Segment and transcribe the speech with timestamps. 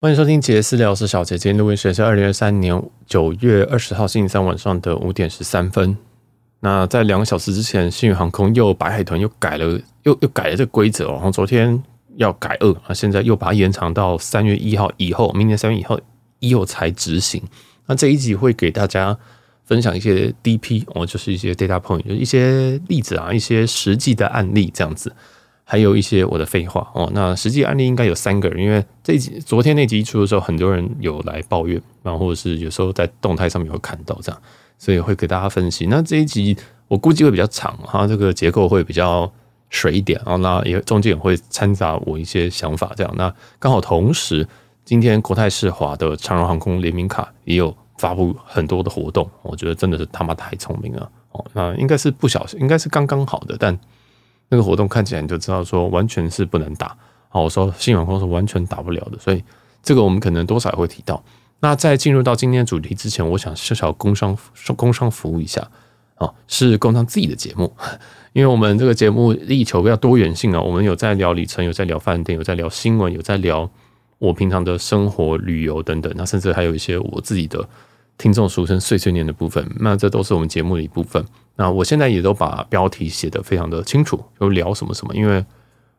[0.00, 1.36] 欢迎收听杰私聊，我是小杰。
[1.36, 5.96] 今天录音时间是二零二三年九月二十号星期三晚上的五点十三分。
[6.60, 11.14] 那在两个小时之前，星宇航空又白海豚又改了，又又改了这个规则哦。
[11.14, 11.82] 然后昨天
[12.14, 15.98] 要改二，那现在又把它延长到三月一号以后，明年三月一号
[16.38, 17.42] 以后才执行。
[17.86, 19.18] 那这一集会给大家
[19.64, 25.12] 分享一些 DP 哦，就是一些 data point，就一些例子啊，一些实际的案例这样子。
[25.70, 34.42] 还有一些我的废话哦，那实际案例应该有三个人，因为这集昨天那集一出的时候，很多人有来抱怨，然后或者是有时候在动态上面有看到这样，
[34.78, 35.84] 所以会给大家分析。
[35.84, 39.30] 那这一集我估计会比较长，它这个结构会比较
[39.68, 43.14] 水一点，然后那也中间也会掺杂我一些想法这样。
[43.18, 44.48] 那刚好同时
[44.86, 53.78] 今天国泰世华的长荣航空联名卡也有发布很多的活动，我觉得真的是他妈太聪明了哦，那应该是不小心，应该是刚刚好的，但。
[54.48, 56.96] 那个活动看起来你就知道说完全是不能打，
[57.28, 59.42] 好，我说新航空是完全打不了的，所以
[59.82, 61.22] 这个我们可能多少也会提到。
[61.60, 64.36] 那在进入到今天主题之前，我想小小工商
[64.76, 65.68] 工商服务一下
[66.14, 67.74] 啊，是工商自己的节目，
[68.32, 73.68] 因为我们这个节目力求比较多元性啊，我们有在聊里程，有在聊饭店，有在聊新闻，有在聊
[74.18, 77.68] 我平常的生活、旅游等等，那甚至还有一些我自己的
[78.16, 81.24] 听众俗称碎碎念的部分，那这都是我们节目的一部分。
[81.60, 85.12] 那我现在也都把标题写得非常的清楚，就聊什么什么。
[85.12, 85.44] 因为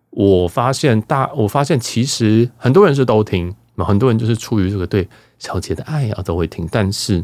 [0.10, 5.06] 我发现大，我发现其实很多人是都听，很多人就是出于这个对
[5.38, 6.66] 小杰的爱啊，都会听。
[6.72, 7.22] 但是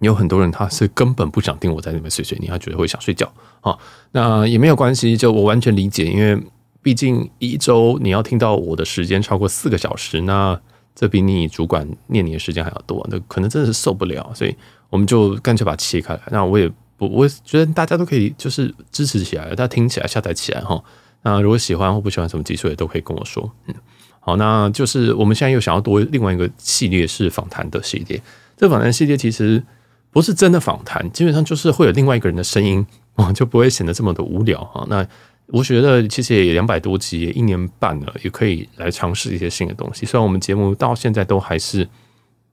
[0.00, 3.78] 有很多人他是根本不想听我在那边碎碎念，他觉得会想睡觉啊。
[4.12, 6.38] 那也没有关系，就我完全理解，因为
[6.82, 10.60] 毕竟一周你要听到我的时间超过四个小时，那
[10.94, 14.30] 这比你主管念你的时间还要多，那可能真的是受不了。
[14.34, 14.54] 所以
[14.90, 16.20] 我们就干脆把它切开来。
[16.30, 16.70] 那我也。
[16.96, 20.82] 不，我觉得大家都可以就是支持起来，大家听起来、下载起来哈。
[21.22, 23.50] 那如果喜欢或不喜欢什么技术，也都可以跟我说。
[23.66, 23.74] 嗯，
[24.20, 28.22] 好，那就是我们现在又想要多另外一个系列，是访谈的系列。
[28.56, 29.62] 这访谈系列其实
[30.10, 34.86] 不是真的访谈，基本上就是会有另外一个人的声音啊，就不会显得这么的无聊哈。
[34.88, 35.06] 那
[35.46, 40.06] 我觉得其实也两百多集，也一年半了，也可以来尝试一些新的东西。
[40.06, 41.88] 虽然我们节目到现在都还是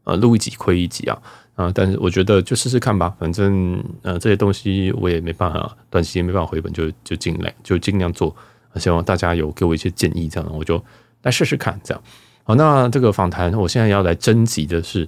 [0.06, 1.22] 呃录一集亏一集啊。
[1.62, 8.36] 啊，但是我觉得就试试看吧，反正呃这些东西我也没办法，短期间没办法回本，就就尽量就尽量做。
[8.78, 10.84] 希望大家有给我一些建议，这样我就
[11.24, 11.80] 来试试看。
[11.84, 12.04] 这样
[12.44, 15.08] 好，那这个访谈我现在要来征集的是，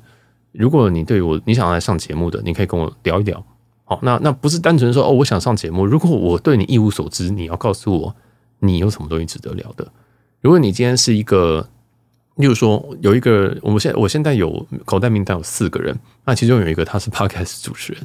[0.52, 3.44] 如果你对我你想要来上节目的，你可以跟我聊一聊。
[3.86, 8.16] 好，那那不是单纯说哦我想上节目，如果我对你一无所知，你要告诉我
[8.60, 9.92] 你有什么东西值得聊的。
[10.42, 11.68] 如果你今天是一个。
[12.36, 15.96] 例如说，有一个，我们现在我现在有口袋名单有四个人，
[16.26, 18.02] 那其中有一个他是 Podcast 主持人，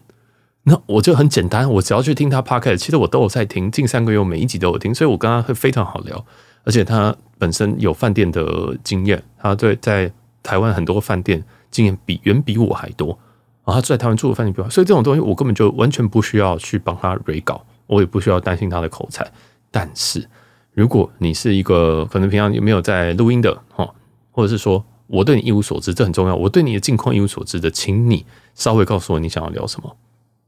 [0.64, 6.22] 那我就很简单，我只要去听他 Podcast，其实我都有在听，近三个月我每一集都有听，所以我跟他会非常好聊，
[6.64, 10.12] 而且他本身有饭店的经验，他对在
[10.42, 13.18] 台湾很多饭店经验比远比我还多，
[13.64, 19.26] 然后他在台湾住的饭店比我，所以这种东西我根本就完全不需要去帮他 re 稿，我也不需要担心他的口才。
[19.70, 20.28] 但是
[20.74, 23.90] 如果你是一个可能平常有没有在录音的哈。
[24.38, 26.36] 或者是说我对你一无所知，这很重要。
[26.36, 29.96] 我对你的近况一无所知的，请你稍微告诉我你想要聊什么。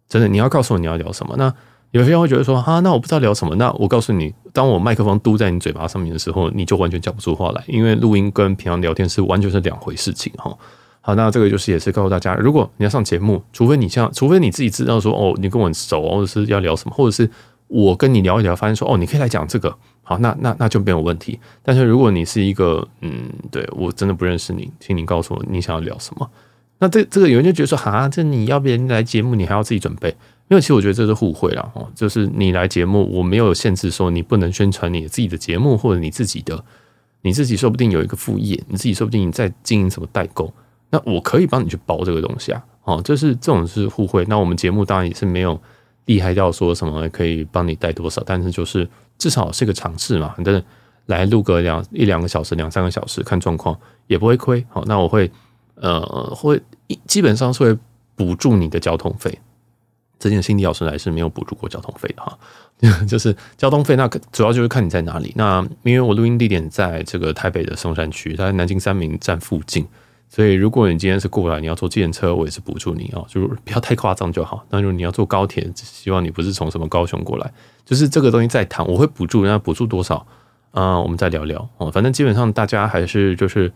[0.09, 1.35] 真的，你要告诉我你要聊什么。
[1.37, 1.53] 那
[1.91, 3.57] 有些人会觉得说，哈，那我不知道聊什么。
[3.57, 10.57] 那我告诉你，当我麦克风嘟在你嘴巴上面的时候，你就完全讲不出话来，因为录音跟平常聊天是完全是两回事情哈。
[11.01, 17.29] 好，那这个就是也是告诉大家，如果你要上节目，除非你像，除非你自己知道说，哦，你跟我很熟，或者是要聊什么，或者是。
[17.71, 19.73] 我跟你聊一聊，发现说哦，你可以来讲这个，
[20.03, 21.39] 好，那那那就没有问题。
[21.63, 26.29] 但是如果你是一个，嗯，对我真的不认识你，请你告诉我你想要聊什么。
[26.81, 30.09] 那这这个有人就觉得说，哈，这你要别人来节目，你还要自己准备，
[30.49, 36.65] 因为其实我觉得这是互惠啦，哦，就是你来节目，我没有限制说你不能宣传你自己的节目或者你自己的，
[37.23, 40.53] 你自己说不定有一个副业，你自己说不定你在经营什么代购，
[40.91, 44.25] 那我可以帮你去包这个东西啊，哦，就是这种是互惠。
[44.29, 45.61] 那我们节目当然也是没有。
[46.07, 48.89] 厉害到说什么可以帮你带多少，但是就是
[49.19, 50.63] 至少是个尝试嘛，反正
[51.07, 54.65] 来录个两一两个小时、两三个小时，看状况也不会亏。
[54.69, 55.31] 好，那我会
[55.75, 56.01] 呃
[56.35, 56.61] 会
[57.07, 57.79] 基本上是会
[58.17, 59.39] 补助你的交通费。
[60.19, 62.39] 之前辛迪老师来是没有补助过交通费的哈，
[63.09, 65.33] 就是交通费那主要就是看你在哪里。
[65.35, 69.87] 那因为我录音地点在这个台北的松山区，在南京三民站附近。
[70.33, 74.65] 所以，如果你今天是过来，你要坐计程车，我也是补助你哦，就是不要太夸张就好。
[74.71, 77.53] 那如果你要坐高铁，希望你不是从什么高雄过来，
[77.85, 80.25] 就是这个东西再谈，我会补助，那补助多少
[80.71, 81.91] 啊、我们再聊聊哦。
[81.91, 83.69] 反正基本上大家还是就是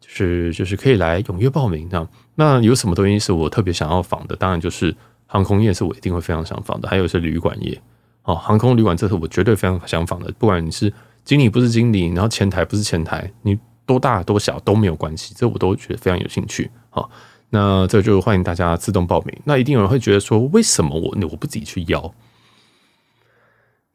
[0.00, 2.08] 就是就是可以来踊跃报名这样。
[2.36, 4.36] 那有什么东西是我特别想要访的？
[4.36, 4.94] 当然就是
[5.26, 7.76] 航空业是我一定会非常想访的，还有是旅馆业
[8.22, 10.32] 哦，航空旅馆这是我绝对非常想访的。
[10.38, 10.92] 不管你是
[11.24, 13.58] 经理不是经理，然后前台不是前台，你。
[13.86, 16.70] 多大多小都没有关系，这我都觉得非常有兴趣。
[16.90, 17.08] 好，
[17.50, 19.34] 那这就欢迎大家自动报名。
[19.44, 22.12] 那一定有人会觉得说，为什么我我不自己去邀？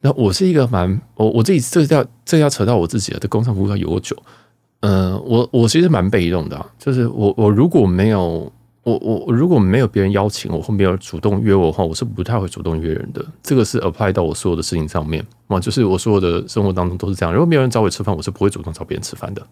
[0.00, 4.16] 那我是一个蛮我我自己这要这要扯到我自己了，这工商服务要有多久？
[4.80, 8.52] 嗯、我我其实蛮被动的、就是我我如果没有。
[8.84, 13.24] 我我如果没有别人邀请我，或没有主动约我的话，我是不太会主动约人的。
[13.40, 17.32] 这个是 apply 到我所有的事情上面啊，就是我所有的生活当中都是这样。
[17.32, 19.46] 如果没有人找我吃饭，我是不会主动找别人吃饭的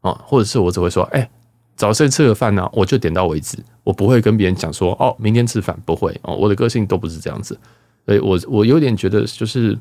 [0.00, 1.28] 啊，或者是我只会说，哎，
[1.76, 2.68] 早上吃个饭呢？
[2.72, 6.34] 我就点到为止，我不会跟别人讲说，哦，明天吃饭不会哦。
[6.34, 7.58] 我的个性都不是这样子，
[8.06, 9.78] 所以我我有点觉得就是，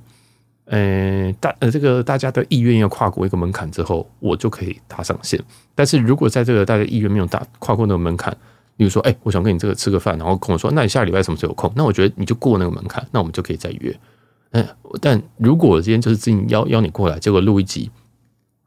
[0.65, 5.41] 嗯，大呃这个大家的意愿要跨过一个门槛之后，我就可以搭上线。
[5.73, 8.35] 但是如果在这个大家意愿没有大跨过那个门槛，
[8.75, 11.69] 比如说，哎、我想跟你这个吃个饭，然后跟我说，那你下礼拜什么时候有空？
[11.75, 13.99] 那我觉得你就过那个门槛，那我们就可以再约。
[14.51, 14.65] 嗯，
[15.01, 17.91] 但如果我今天就是自己邀邀你过来，结果录一集，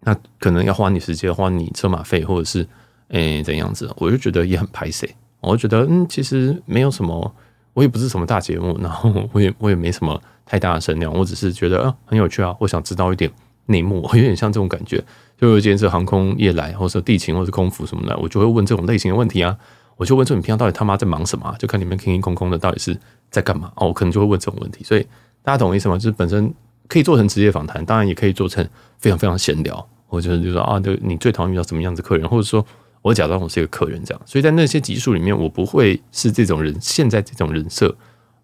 [0.05, 2.67] 那可能要花你时间，花你车马费，或者是
[3.09, 5.09] 诶、怎样子，我就觉得也很拍谢。
[5.41, 7.35] 我就觉得，嗯，其实没有什么，
[7.75, 13.31] 我也不是什么大节目，然后我也 我也没什么太大的声量，我只是觉得啊很有趣啊，我想知道一点
[13.67, 15.03] 内幕， 有点像这种感觉。
[15.37, 19.57] 就今天是航空业来，或者说地勤，或者是空服什么的，我就会问这种类型的问题啊。
[19.97, 21.55] 我就问说：“你平常到底他妈在忙什么？
[21.59, 22.97] 就看你们空空空的，到底是
[23.31, 24.83] 在干嘛？”哦，我可能就会问这种问题。
[24.83, 25.07] 所以
[25.43, 25.97] 大家懂我意思吗？
[25.97, 26.53] 就是本身
[26.89, 28.67] 可以做成职业访谈，当然也可以做成
[29.03, 32.65] 非常非常闲聊，或者就是说啊，就你最讨厌遇到什么样子客人，或者说
[33.03, 34.23] 我假装我是一个客人这样。
[34.25, 37.95] 所以在那些集数里面，我不会是这种人，现在这种人设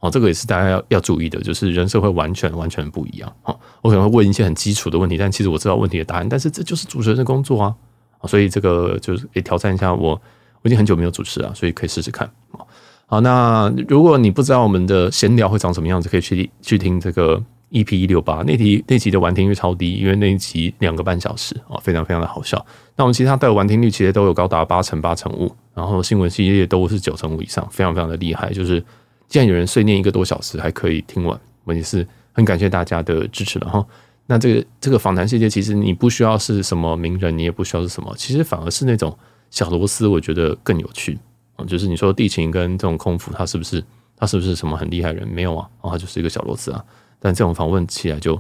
[0.00, 3.32] 哦，这个也是大家要要注意的，就是人设会完全完全不一样。
[3.44, 7.75] 哦，我可能会问一些很基础的问题，但其实我知道问题的答案，但是这就是主持人的工作啊。
[8.26, 10.20] 所以这个就是可以挑战一下我。
[10.61, 12.28] 我已经很久没有主持了，所以可以试试看。
[13.06, 22.64] 好，那如果你不知道我们的闲聊会长什么样子，可以去去听这个 EP 一六八那题那集的完听率超低，因为那一集两个半小时啊，非常非常的好笑。
[22.96, 28.52] 那我们其他的完听率其实都有高达八成八成五，然后新闻系列都是九成五以上，非常非常的厉害。
[28.52, 28.82] 就是
[29.28, 33.86] 既然有人碎念一个多小时还可以听完，我也是很感谢大家的支持了哈。
[34.26, 39.16] 那这个这个访谈系列其实你不需要是什么名人，你也不需要是什么，其实反而是那种。
[39.50, 41.18] 小螺丝我觉得更有趣
[41.56, 43.82] 啊，就是你说地勤跟这种空服，他是不是
[44.14, 45.26] 他是不是什么很厉害人？
[45.26, 46.84] 没有啊，哦，他就是一个小螺丝啊。
[47.18, 48.34] 但这种访问起来就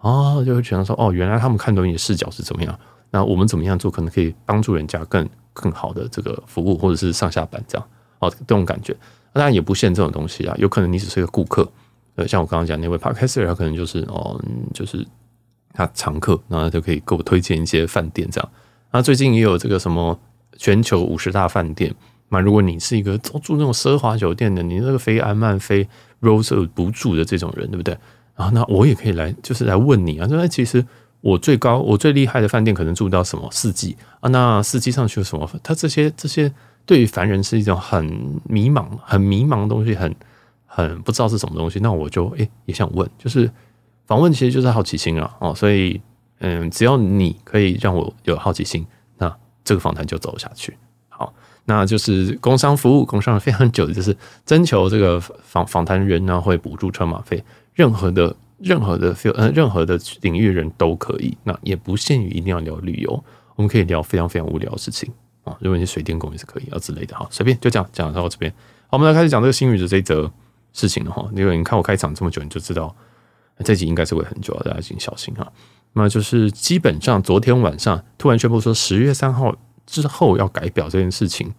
[0.00, 2.78] 啊，就会觉得说哦，原来他们看东西的视角是怎么样？
[3.10, 7.86] 那我们怎么样做，可能可以帮助人家更更好的这个服务，或者是上下班这样
[8.20, 8.96] 哦，这种感觉。
[9.32, 11.70] 当然也不限这种东西啊，有可能你只是一个顾客，
[12.16, 14.40] 呃，像我刚刚讲那位 Podcaster，他可能就是哦，
[14.72, 15.06] 就是
[15.72, 18.50] 他常客，然后就可以给我推荐一些饭店这样。
[18.92, 20.18] 那最近也有这个什么。
[20.58, 21.94] 全球五十大饭店，
[22.28, 25.88] 那如果你是一个住那种奢华酒店的，你那个飞安曼、飞
[26.20, 27.96] Rose 不住的这种人，对不对？
[28.36, 30.84] 然后那我也可以来，就是来问你啊，说其实
[31.20, 34.28] 我最高、我最厉害的饭店可能住到什么四季啊？
[34.30, 35.48] 那四季上去有什么？
[35.62, 36.52] 他这些这些
[36.86, 38.04] 对于凡人是一种很
[38.44, 40.14] 迷茫、很迷茫的东西，很
[40.66, 41.78] 很不知道是什么东西。
[41.80, 43.50] 那我就诶、也想问，就是
[44.06, 46.00] 访问其实就是好奇心啊，哦，所以
[46.38, 48.86] 嗯，只要你可以让我有好奇心。
[49.18, 50.74] 那这个访谈就走下去，
[51.10, 51.34] 好，
[51.66, 54.16] 那就是工商服务，工商了非常久，就是
[54.46, 57.44] 征求这个访访谈人呢会补助车马费，
[57.80, 63.12] 任何的任何的 feel 呃任何的领域人都可以，那也不限于一定要聊旅游，
[63.56, 65.10] 我们可以聊非常非常无聊的事情
[65.44, 68.52] 啊，如果你是水电工也是可以啊之类的哈，随便就这样讲到这边，
[68.88, 70.30] 好，我们来开始讲这个新宇的这一则
[70.74, 72.94] 事情了哈，因为你看我开场这么久，你就知道
[73.64, 75.50] 这集应该是会很久，大家请小心哈。
[75.94, 79.56] 那就是基本上昨天晚上突然宣布说十月三号
[79.86, 81.50] 之后要改表这件事情，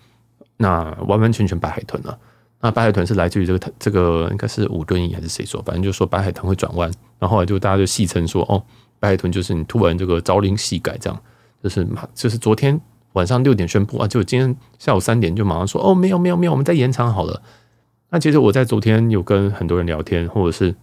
[0.57, 2.17] 那完完全全白海豚了。
[2.61, 5.61] 那白海豚是来自于这个这个应该是吴敦义还是谁说？
[5.63, 8.63] 反正就说白海豚会转弯，然后后来就大家就戏称说哦，
[8.99, 11.21] 白海豚就是你突然这个朝令夕改这样，
[11.63, 12.79] 就是就是昨天
[13.13, 17.41] 晚上六点宣布啊，就今天下午三点就马上说哦，没有没有没有，我们再延长好了。
[18.09, 20.75] 那其实我在昨天有跟很多人聊天，或者是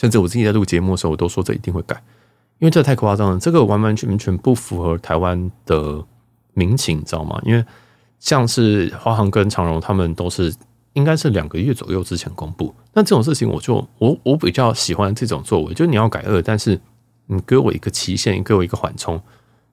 [0.00, 2.00] 甚至我自己在录节目的时候，我都说这一定会改。
[2.58, 6.04] 因为这太夸张了，这个完完全全不符合台湾的
[6.54, 7.40] 民情，你知道吗？
[7.44, 7.64] 因为
[8.18, 10.52] 像是华航跟长荣，他们都是
[10.94, 12.74] 应该是两个月左右之前公布。
[12.92, 16.80] 那这种事情，我就我我比较喜欢这种作为，就你要改二，但是
[17.26, 19.20] 你给我一个期限，给我一个缓冲。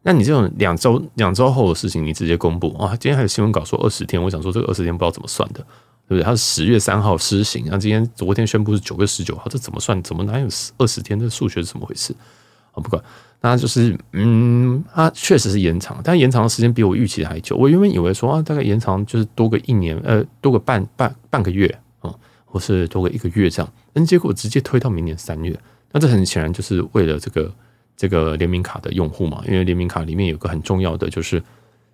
[0.03, 2.95] 那你这种两周两周后的事情，你直接公布啊？
[2.97, 5.61] 今天还有新闻稿说二十天，我想说这个二十天不知道怎么算的，
[6.07, 6.23] 对不对？
[6.23, 9.99] 它是十月三号施行，那今天昨天宣布是九月十九号，这怎么算？
[10.03, 11.19] 怎么哪有二十天？
[11.19, 12.15] 这数学是怎么回事
[12.73, 12.75] 啊？
[12.75, 13.03] 不管，
[13.47, 17.55] 那就是，嗯，它确实是延长，但延长的时间比我预期的还久。
[17.55, 21.67] 我原本以为说啊，大概延长就是多个一年，呃，多个半半半个月
[21.99, 22.11] 啊，
[22.43, 23.71] 或是多个一个月这样。
[23.93, 25.55] 但结果直接推到明年三月，
[25.91, 27.53] 那这很显然就是为了这个
[27.95, 31.39] 这个联名卡的用户嘛，因为联名卡里面有个很重要的就是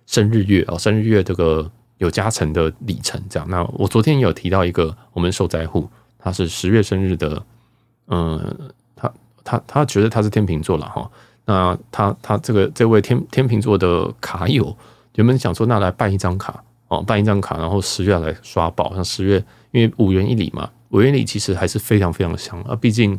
[0.06, 3.46] 生日月哦，生日月这个有加成的里程这样。
[3.50, 5.86] 那我昨天也有提到一个我们受灾户，
[6.18, 7.44] 他是十月生日的，
[8.08, 9.12] 嗯，他
[9.44, 11.10] 他他觉得他是天秤座了哈。
[11.44, 14.76] 那他他这个这位天天秤座的卡友
[15.14, 23.18] 原本想说那来办一张卡哦，办一张卡，然后十月来刷爆，像十月因为五元一里嘛，五元一里其实还是非常非常香啊，毕竟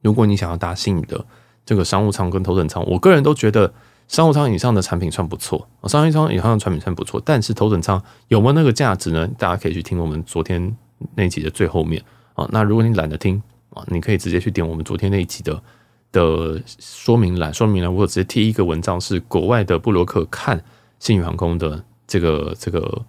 [0.00, 1.24] 如果你想要搭新的。
[1.64, 3.72] 这个商务舱跟头等舱，我个人都觉得
[4.08, 9.28] 商务舱以上的产品算不错，商务舱以上的产品算不错，但是头等舱有没有那个价值呢？
[9.38, 10.76] 大家可以去听我们昨天
[11.14, 12.02] 那集的最后面
[12.34, 12.44] 啊。
[12.50, 15.62] 那如果你懒得听啊，你可以直接去点我们昨天那一集的
[16.12, 20.62] 的说明栏，说明栏我直接贴一个文章，是国外的部落客看
[21.00, 23.02] 星宇航空的这个这个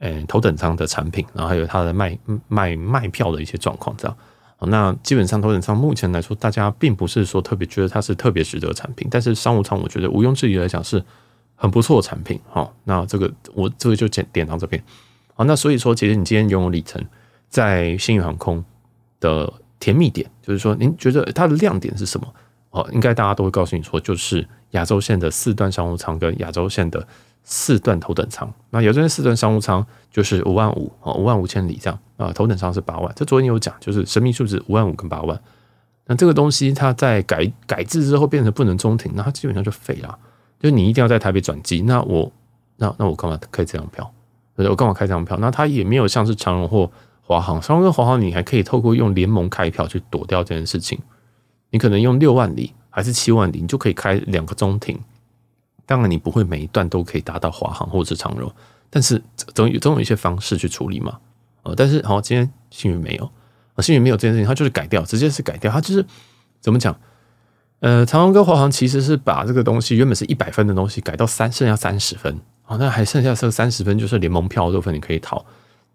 [0.00, 4.16] 呃头等舱的产品，然后还有它的卖卖卖票的一些状况，这样。
[4.62, 11.02] 那基本上头等舱目前来说，大家并不是说特别觉得它是特别值得的产品，但是商务舱我觉得毋庸置疑来讲是
[11.56, 12.38] 很不错的产品。
[12.46, 14.82] 好，那这个我这个就点点到这边。
[15.34, 17.02] 好，那所以说，其实你今天拥有里程，
[17.48, 18.62] 在星宇航空
[19.18, 19.50] 的
[19.80, 22.32] 甜蜜点，就是说您觉得它的亮点是什么？
[22.70, 27.04] 哦，应该大家都会告诉你说，就是亚洲线的四段商务舱跟亚洲线的。
[27.42, 33.10] 四段头等舱，那有这些四段商务舱就是五万五哦，五万五千里这样啊，头等舱是八万。
[33.16, 35.40] 这昨天有讲，就是神秘数字五万五跟八万。
[36.04, 40.18] 那这个东西它在改改制之后变成不能中停，那它基本上就废了。
[40.60, 42.30] 就是你一定要在台北转机，那我
[42.76, 44.12] 那那我干嘛开这张票？
[44.56, 45.38] 我干嘛开这张票？
[45.40, 46.88] 那它也没有像是长荣或
[47.30, 50.98] 华航，长荣跟华航你还可以透过用联盟开票去躲掉这件事情。
[51.70, 54.98] 你可能用六万里还是七万里，你就可以开两个中停。
[55.86, 58.52] 当然，你不会每一段都可以达到华航或者是长荣，
[58.90, 59.22] 但是
[59.54, 61.20] 总有总有一些方式去处理嘛。
[61.62, 63.24] 呃，但是好，今天幸运没有，
[63.74, 66.04] 啊，星宇没有这件事情，它就是改掉，直接是改掉，它就是
[66.60, 66.98] 怎么讲？
[67.78, 75.44] 呃，长荣跟华航其实是把这个东西原本是一百分的东西改到三，剩下三十分，啊，那还剩下这三十分就是联盟票的部分，你可以逃，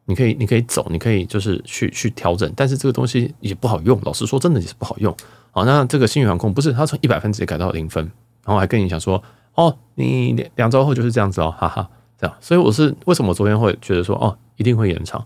[0.06, 5.16] 你可以你可以走，你可以就是去去调整，但是这个东西也不好用，老实说，真的也是不好用。
[5.52, 8.04] 好，那这个星宇航空不是，它从一百分直接改到零分，
[8.46, 9.22] 然后还跟你讲说。
[9.56, 15.26] 哦，你两两周后就是这样子哦，哈哈，这样，所以我是为什么昨天会觉得说哦，一定会延长，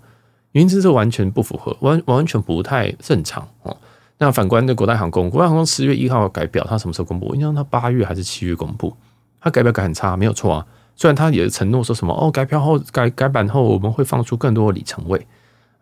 [0.51, 3.75] 原因是这完全不符合，完完全不太正常哦。
[4.19, 7.29] 那反观的国泰航空，国泰航空十月一号改表，它什么时候公布？
[7.29, 8.95] 我印象它八月还是七月公布，
[9.41, 10.67] 它改表改很差，没有错啊。
[10.99, 15.25] 虽然他也是承诺说什么哦，改票后改改版后我们会放出更多的里程位，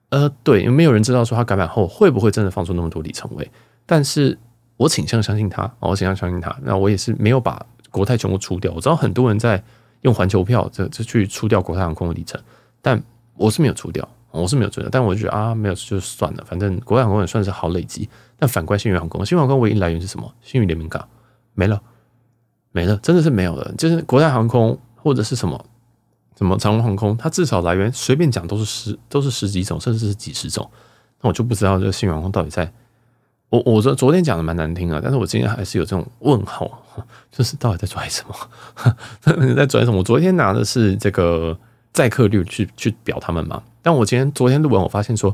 [0.10, 3.50] 呃，对，因为没有人知道说他改版后会不会真的放出那么多里程位，
[3.88, 4.38] 但是
[4.78, 7.66] 我倾向相信他，我倾向相信他，那我也是没有把。
[7.90, 9.64] 国泰全部出掉，我知道很多人在
[10.02, 12.40] 用环球票这这去出掉国泰航空的里程，
[12.82, 13.02] 但
[13.36, 18.08] 我是没有出掉，我是没有出掉，但我就觉得啊，没有就算了，反正国泰航空也算是好累积。
[18.38, 20.32] 但反观星宇航空，星宇航空唯一来源是什么？
[20.44, 21.08] 星宇联名卡
[21.56, 21.82] 没了，
[22.72, 23.74] 没了，真的是没有了。
[23.78, 25.66] 就是国泰航空或者是什么
[26.38, 30.70] 什么长荣航空，它至少来源随便讲都是十都是十几种，甚至是几十种。
[31.22, 32.70] 那我就不知道这个星宇航空到底在。
[33.50, 36.84] 我我昨昨天讲的蛮难听啊，但是我今天还是有这种问号，
[37.32, 38.36] 就是到底在拽什么？
[39.56, 40.00] 在拽什么？
[40.00, 41.58] 我昨天拿的是这个
[41.94, 45.34] 载客率去去表他们嘛，但我今天昨天录完，我发现说，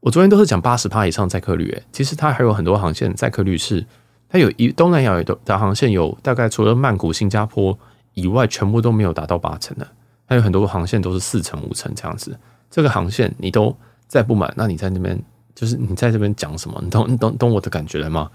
[0.00, 3.86] 我昨天都是讲八十趴以上载客率，诶，其实它还有很多航线载客率是，
[4.28, 7.78] 它有一东南亚的的航线有大概除了曼谷、新加坡
[8.22, 9.86] 以外，全部都没有达到八成的，
[10.26, 12.38] 还有很多航线都是四成、五成这样子。
[12.70, 13.74] 这个航线你都
[14.06, 15.18] 再不满，那你在那边。
[15.58, 18.30] 就是你在这边讲什么，你懂你懂懂我的感觉了吗？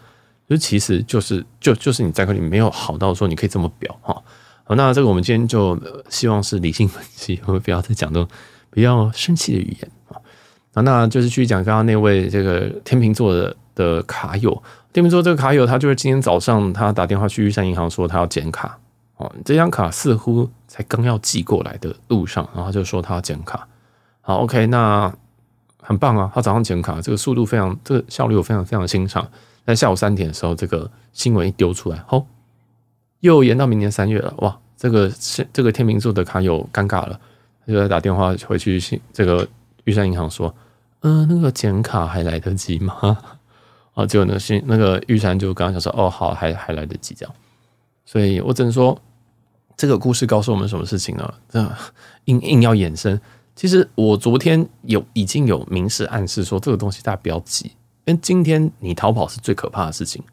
[0.50, 4.22] 就其实就是就就是你在这里没有好到说你可以这么表哈。
[4.66, 8.28] 好，那这个我们今天就希望是理性分析，我们不要再讲这种
[8.70, 10.20] 比较生气的语言啊。
[10.74, 14.52] 好，那就是去讲刚刚那位这个天秤座的的卡友，
[14.92, 18.78] 天秤座这个卡友，他就是今天早上他打电话去玉山银行说他要剪卡
[19.46, 23.68] 这张卡似乎才刚要寄过来的路上，然后就说他要剪卡。
[24.22, 25.14] 好，OK，那。
[25.86, 26.32] 很棒啊！
[26.34, 29.28] 他早上剪卡，这个速度非常，这个效率我非常非常欣赏。
[29.66, 32.26] 在下午三点的时候，这个新闻一丢出来，哦，
[33.20, 34.34] 又延到明年三月了。
[34.38, 37.20] 哇，这个是这个天秤座的卡友尴尬了，
[37.66, 39.46] 他就在打电话回去，这个
[39.84, 40.56] 玉山银行说，
[41.02, 43.18] 嗯、那个剪卡还来得及吗？
[43.94, 47.36] 啊， 结果那个新那个玉山就刚刚想说，哦，好，还还来得及这样。
[48.06, 48.98] 所以我只能说，
[49.76, 51.34] 这个故事告诉我们什么事情呢？
[51.50, 51.72] 这
[52.26, 53.20] 硬硬要延伸。
[53.56, 57.66] 其实我昨天有已经有明示暗示说，这个东西大家不要急，
[58.06, 60.24] 因为今天你逃跑是最可怕的事情。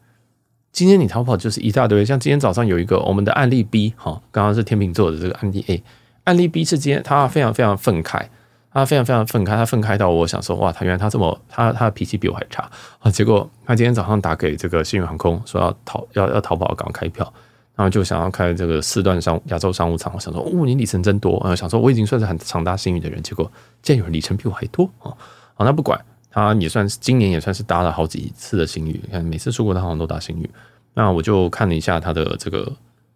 [0.71, 5.83] 今天你逃跑就是一大堆，像今天早上有一个我们的案例 B 哈，刚刚是天秤座的这个案例 A，
[6.23, 8.25] 案例 B 是今天他非常非常愤慨，
[8.71, 13.11] 他非常非常愤慨，他愤慨到我想说，哇，他原来他这么他他的脾气比我还差啊！
[13.11, 17.31] 结果他今天早上打给这个幸运航空，说要逃要要逃跑，赶快开票，
[17.75, 20.13] 然后就想要开这个四段商亚洲商务舱。
[20.13, 21.55] 我想说，哦，你里程真多啊！
[21.55, 23.49] 想说我已经算是很常搭星宇的人，结果
[23.81, 25.15] 竟然有人里程比我还多啊！
[25.53, 25.99] 好，那不管
[26.29, 30.49] 他也算是今年也算是搭了好几次的新宇，你看每次出国他好像都搭新宇。
[30.93, 32.71] 那我就看了一下他的这个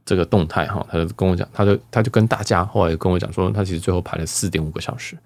[0.05, 5.17] 这个动态哈，他就跟我讲，他就他就跟大家后来跟我讲说，他其实最后排了四点五个小时。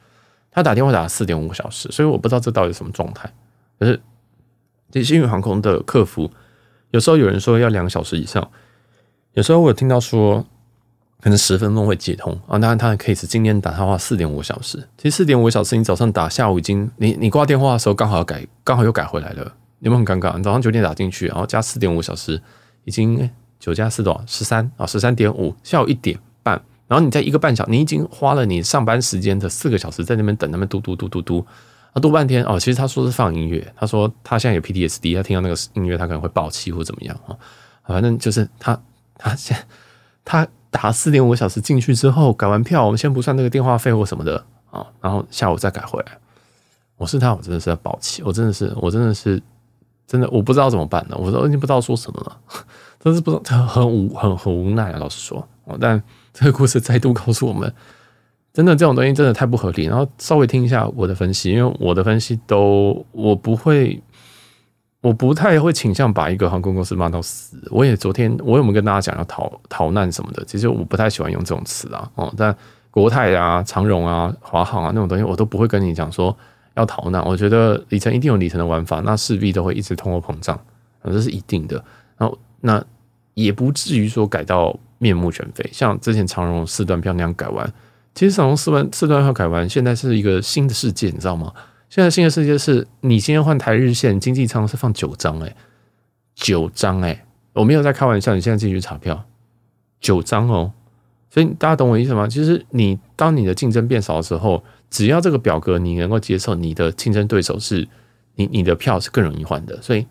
[0.52, 3.32] 他打电话打了四点五个小时，所以我不知道这到底什么状态。
[3.80, 4.02] 可是，
[4.90, 6.30] 这星宇航空的客服
[6.90, 8.50] 有时候有人说要两个小时以上，
[9.40, 10.46] 有时候我有听到说
[11.22, 12.60] 可能十分钟会接通啊。
[12.60, 20.36] 当然，他的 case 今天打电话四点五小时，其实四点五小时，你早上打，下午已经你你挂电话的时候刚好要改，刚好又改回来了，有没有很尴尬？
[20.36, 22.42] 你早上九点打进去，然后加四点五小时，
[22.84, 23.30] 已经
[23.62, 24.22] 九加四多少？
[24.28, 26.62] 十三啊，十三点五，下午一点半。
[26.90, 31.46] 然后你在一个半小，你已经花了你上班时间的四个小时在那边等，那边嘟嘟嘟嘟嘟，
[31.94, 32.60] 啊，嘟半天哦。
[32.60, 37.32] 其实他说是放音乐，他说他现在有 PTSD，他听到那个音乐他可能会爆气或怎么样啊。
[37.86, 38.80] 反正就是他
[39.20, 39.56] 他先
[40.26, 46.18] 他打四点五个小时进去之后改完票，我们先不算那个电话费或什么的啊，然后下午再改回来。
[46.98, 49.40] 我是他，我真的是要爆气，我真的是我真的是
[50.08, 52.38] 真的我不知道怎么办了，我都已经不知道说什么了，
[53.00, 55.48] 真是不知道很无很很无奈啊，老实说，
[55.80, 56.02] 但。
[56.32, 57.74] 这个故事再度告诉我们，
[58.54, 59.86] 真的这种东西真的太不合理。
[59.86, 64.02] 然后稍微听一下我的分析，因为我的分析都我不会，
[65.02, 67.58] 我不太会倾向把一个航空公司骂到死。
[67.72, 70.44] 我也昨天我有没有跟大家讲要逃逃难什么的？
[70.46, 72.12] 其实我不太喜欢用这种词啊。
[72.16, 72.56] 哦，但
[72.92, 76.36] 国泰啊、长荣啊、华航啊那种东西，我都不会跟你讲说
[76.76, 77.24] 要逃难。
[77.26, 80.60] 我觉得里程一定有里程的玩法，那势必都会一直通货膨胀，
[81.04, 81.84] 这是一定的。
[82.18, 82.84] 然后那
[83.34, 84.78] 也不至于说改到。
[85.02, 87.66] 面目全非，像之前长荣四段票那样改完，
[88.14, 91.54] 其实长荣四段四段票改完，现在是一个新的世界，你知道吗？
[91.90, 95.56] 现在新的世界是你今天换台日线经济舱是放九张哎，
[96.36, 99.26] 九张哎，我没有在开玩笑，你现在进去查票，
[100.00, 100.72] 九张哦，
[101.32, 102.28] 所以大家懂我意思吗？
[102.28, 107.88] 其实你当你的竞争变少的时候，只要这个表格你能够接受，你的竞争对手是
[108.36, 110.06] 你，你的票是更容易换的，所以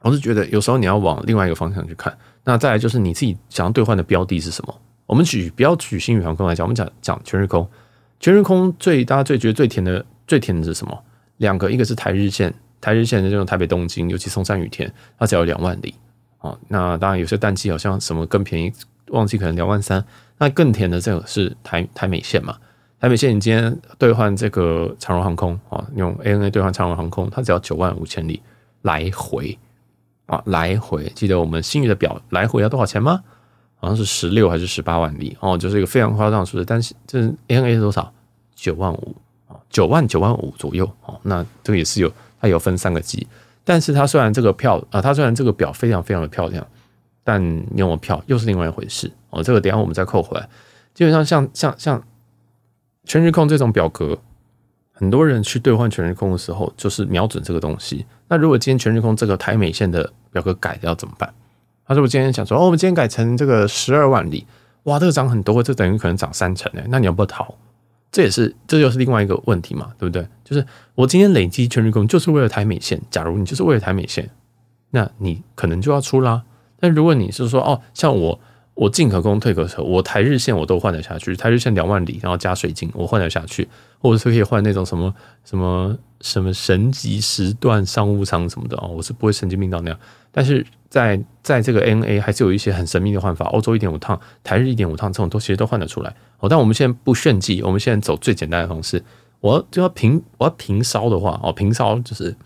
[0.00, 2.16] 我是觉得有时候你要往另外一个方向去看。
[2.44, 4.74] 那再来就是你自己想要兑换的标的是什么？
[5.04, 7.68] 我们举不要举新宇航空来讲，我们讲讲全日空。
[8.20, 11.04] 全日空最大家最觉得最甜的最甜的是什么？
[11.38, 15.94] 两个，一个是台日线，台日线的这种台北东京，尤其松山羽田，它只要两万里
[16.38, 16.56] 啊。
[16.68, 18.72] 那当然有些淡季好像什么更便宜，
[19.08, 20.04] 旺季可能两万三。
[20.38, 22.56] 那更甜的这个是台台美线嘛？
[23.00, 28.42] 台美线你今天兑换这个长荣航空啊，用 ANA 兑换长荣航空，它只要九万五千里
[28.82, 29.58] 来回。
[30.26, 33.22] 啊，来回记得我们星宇的表来回要多少钱吗？
[33.76, 36.64] 好像是十六还是十八万里哦，就是一个非常夸张的数字。
[36.64, 38.10] 但是这 ANA 是多少？
[38.54, 39.14] 九万五，
[39.74, 41.18] 九万九万五左右哦。
[41.24, 42.10] 那这个也是有，
[42.40, 43.26] 它有分三个级。
[43.64, 46.64] 但是它虽然这个票啊，它虽然这个表非常非常的漂亮，
[47.22, 49.42] 但你有没有票又是另外一回事哦。
[49.42, 50.48] 这个等下我们再扣回来。
[50.94, 52.02] 基本上像像像
[53.04, 54.18] 全日空这种表格。
[54.96, 58.06] 很多人去兑换全日空的时候，就是瞄准这个东西。
[58.28, 61.34] 那如果今天全日空这个台美线的表格改掉怎么办？
[61.84, 64.46] 他说我今天想说，哦，我们今天改成这个十二万里，
[64.84, 66.84] 哇，这个涨很多，这等于可能涨三成诶。
[66.88, 67.52] 那你要不要逃？
[68.14, 70.24] 这也是，这就是另外一个问题嘛，对不对？
[70.44, 73.02] 就是我今天累积全日空就是为了台美线。
[73.10, 74.30] 假如你就是为了台美线，
[74.90, 76.44] 那你可能就要出啦。
[76.78, 78.40] 但如果你是说，哦，像我。
[78.76, 83.68] 我进可攻退可守，我台日线我都换得下去，台日线两万里，然后加水晶，我换得下去，
[84.00, 90.00] 或者是可以换那种什么什么什么神级时段商务舱什么的哦，我是不会神经病到那样。
[90.32, 96.48] 但是在在这个 NA 还是有一些很神秘的换法，欧洲一点五趟，台日一点五趟这种都其实都换得出来哦。
[96.48, 99.02] 但我们现在不炫技，我们现在走最简单的方式。
[99.40, 102.36] 我就要平我要平烧的话哦，平烧就是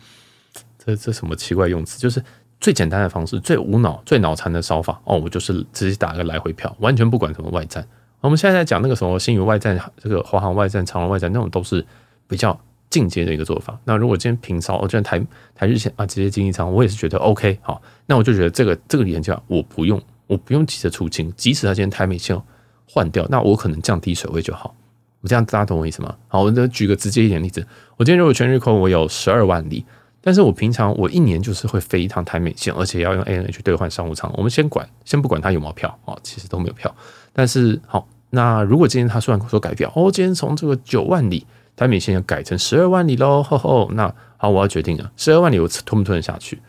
[0.79, 2.25] 这这什么奇怪用词，就是。
[2.61, 7.87] 最简单的方式，最无脑、最脑残的烧法哦，我就是直接打个来回票，完全不管什么外站。
[8.21, 11.87] 我们现在在讲那个什么星宇外站、这个华航外站、长荣外站那种，都是
[12.27, 13.79] 比较进阶的一个做法。
[13.85, 15.21] 那如果今天平仓，我今天台
[15.55, 17.81] 台日线啊，直接经济仓，我也是觉得 OK 好。
[18.07, 22.41] 那我就觉得这个这个廉价，我不用，我不用急着出清，即使他今天台美线
[22.87, 24.75] 换掉，那我可能降低水位就好。
[25.21, 26.15] 我这样大家懂我意思吗？
[26.29, 29.85] 好，我再举个直接一点例子，我今天如果全日空，我有十二万里。
[30.21, 34.31] 但是我平常我一年就是会飞一趟台美线，而且要用 ANA 去兑换商务舱。
[34.37, 36.93] 我们先管，先不管它有没有票啊，其实都没有票。
[37.33, 41.47] 但是好，那如果今天他虽然说改票，哦，今天从这个九万里
[41.79, 46.61] 台美线要改成十二万里喽，吼吼，那好，我要决定了，十二万里我吞不吞得下去？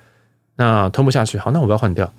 [0.55, 2.13] 那吞不下去，好，那我要换掉。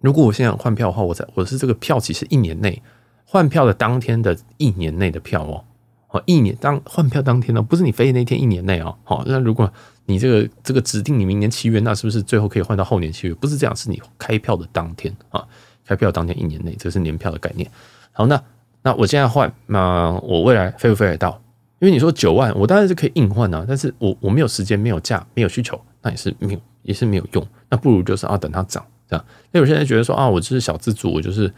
[0.00, 2.82] 如果我现在换票的话，我在我是这个票期是一年内
[3.26, 5.62] 换票的当天的一年内的票哦。
[6.08, 8.96] 哦，一年当换票当天呢，不是你飞的那天一年内哦。
[9.04, 9.70] 好，那如果
[10.06, 13.34] 你这个这个指定你明年七月，那是不是最后可以换到后年七月？
[13.34, 15.44] 不是这样，是你开票的当天啊，
[15.84, 17.70] 开票当天一年内，这是年票的概念。
[18.12, 18.42] 好，那
[18.80, 21.38] 那我现在换，那我未来飞不飞得到？
[21.84, 27.46] 因为你说九万，我当然是可以硬换啊，但是我我没有时间，没有价，没有需求，那也是没有，也是没有用。
[27.68, 29.22] 那不如就是啊，等它涨这样。
[29.52, 31.52] 那有些人觉得说啊，我就是小资主，我就是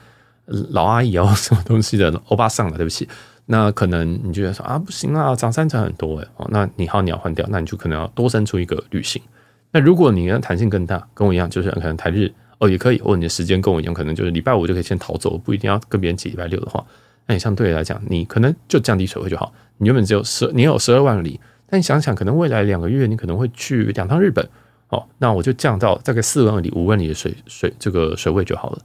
[0.70, 3.08] 老阿姨哦， 什么东西的欧巴桑了，对不起。
[3.44, 9.22] 那可能你觉得说啊，不行啊，涨三成很多哎，哦，那你好，你要换掉，那你就可能要多生出一个旅行。
[9.70, 16.84] 那如果你的弹性更大，跟我一样，就是可能台日哦也可以，或者你的时间跟我一样，可能就是礼拜五就可以先逃走，不一定要跟别人挤礼拜六的话，
[17.26, 19.52] 那你相对来讲，你可能就降低水位就好。
[19.78, 24.48] 你原本只有十，你有十二万里，但你想想，可能未来两个月你可能会去两趟日本，
[24.88, 28.78] 哦，那我就降到大概四万里、五万里的水水这个水位就好了。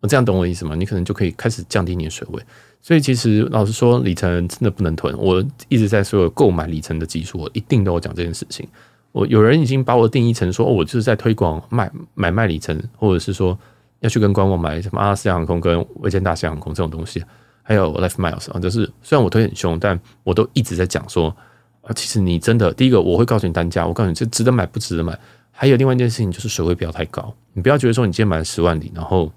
[0.00, 0.74] 我这样懂我的意思吗？
[0.74, 2.42] 你可能就可以开始降低你的水位。
[2.80, 5.16] 所以其实老实说，里程真的不能囤。
[5.16, 8.66] 我一直在说购买里程的技术，我一定都有讲这件事情。
[9.12, 13.56] 我有人已经把我定义成说，哦，我就是在推广卖买卖里程，或者是说
[14.00, 17.22] 要去跟官网买什么阿拉斯加航空跟维珍大西洋航空这种东西，
[17.62, 21.34] 还有 Life Miles 啊，就是虽然我推很凶，但我都一直在讲说
[21.82, 25.18] 啊，其实你真的第一个我会告诉你单价，我告诉你这值得买不值得买。
[25.50, 29.30] 还有另外一件事情就是水位不要太高，你不要觉得说你今天买了十万里，然后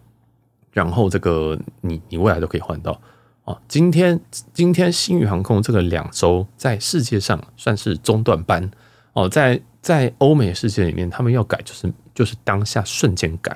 [0.71, 2.99] 然后这个你你未来都可以换到。
[3.43, 4.19] 啊，今天
[4.53, 8.71] 今天新宇航空这个两周在世界上算是中段班
[9.13, 13.51] 哦，在在欧美世界里面，他们要改就是就是当下瞬间改，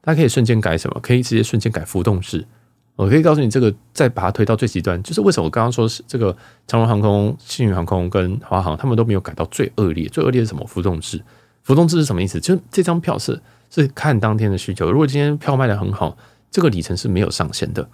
[0.00, 0.98] 大家可以瞬间改什么？
[1.02, 2.42] 可以直接瞬间改浮动式。
[2.96, 10.06] 我可以告诉你，这个再把它推到最极端，就是为什么我刚刚说是这个长荣航空、星宇航空跟华航，他们都没有改到最恶劣。
[10.08, 10.64] 最恶劣是什么？
[10.66, 11.20] 浮动制。
[11.62, 12.38] 浮动制是什么意思？
[12.38, 16.16] 就是这张票是是看当天的需求，如果今天票卖得很好，
[16.50, 17.88] 这个里程是没有上限的。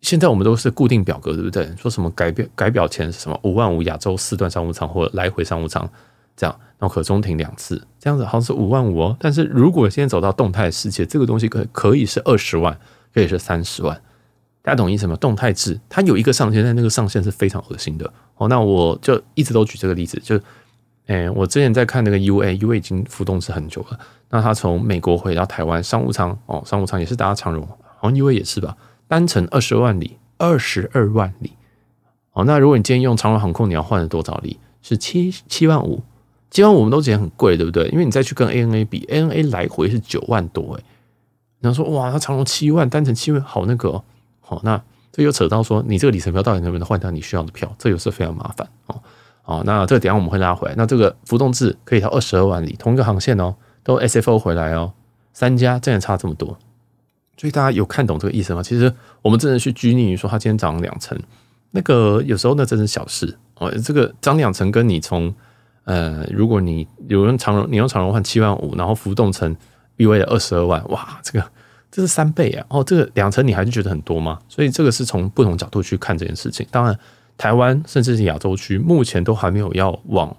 [0.00, 1.72] 现在我们都是固定表格，对不对？
[1.76, 5.88] 说什么改表改表前是什么五万五亚洲四段商务舱或来回商务舱
[6.36, 9.16] 这样，然后可中停两次，这样子好像是五万五哦。
[9.20, 12.78] 但是如果现在走到动态世界，这个东西可可以是二十万，
[13.14, 13.98] 可以是三十万，
[14.60, 15.16] 大家懂意思吗？
[15.16, 18.48] 动态制它有一个上限，但那个上限是非常恶心的哦。
[18.48, 20.40] 那我就一直都举这个例子，就
[21.06, 23.98] 诶，我之前在看那个 UA，UA 已经浮动是很久了。
[24.30, 27.64] 那他从美国回到台湾商务舱哦，商务舱也是搭长荣，
[27.98, 28.76] 好像 UA 也是吧。
[29.06, 31.52] 单程二十万里，二十二万里。
[32.32, 34.58] 哦，那如果你今天用长荣航空，你要换了多少里？
[34.82, 36.02] 是七七万五，
[36.50, 37.86] 七万五我们都觉得很贵，对不对？
[37.90, 40.84] 因为你再去跟 ANA 比，ANA 来回是九万多，诶。
[41.64, 44.04] 然后说哇，那长荣七万，单程七万，好那个哦。
[44.40, 47.74] 好，那这又扯到说，你这个里程票到底能不能换到你需要的票？
[47.78, 49.00] 这又是非常麻烦哦。
[49.40, 50.74] 好，那这个等下我们会拉回来。
[50.76, 54.92] 那这个浮动制可以到二十二万里，同一个航线哦，都 SFO 回来哦，
[55.32, 56.58] 三家真的差这么多。
[57.38, 58.62] 所以大家有看懂这个意思吗？
[58.62, 61.18] 其实我们真的去拘泥于说它今天涨两成，
[61.70, 63.70] 那个有时候那真是小事哦。
[63.82, 65.34] 这个涨两成跟你从
[65.84, 69.54] 呃，如果你有人长荣，你用长荣换七万五，然后浮动成
[69.96, 71.50] BA 的二十二万，哇，这个
[71.90, 72.66] 这是三倍啊！
[72.68, 74.38] 哦，这个两成你还是觉得很多吗？
[74.48, 76.66] 所以这个是从不同角度去看这件事情。
[76.70, 76.98] 当然，
[77.36, 80.36] 台湾甚至是亚洲区目前都还没有要往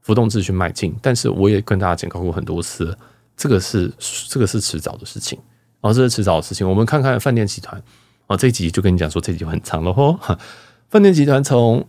[0.00, 2.96] 浮动制去迈进，但是我也跟大家警告过很多次，
[3.36, 3.92] 这个是
[4.28, 5.38] 这个是迟早的事情。
[5.80, 6.68] 哦，这是迟早的事情。
[6.68, 7.82] 我们看看饭店集团。
[8.26, 10.18] 哦，这一集就跟你讲说，这一集很长了吼。
[10.88, 11.84] 饭店集团从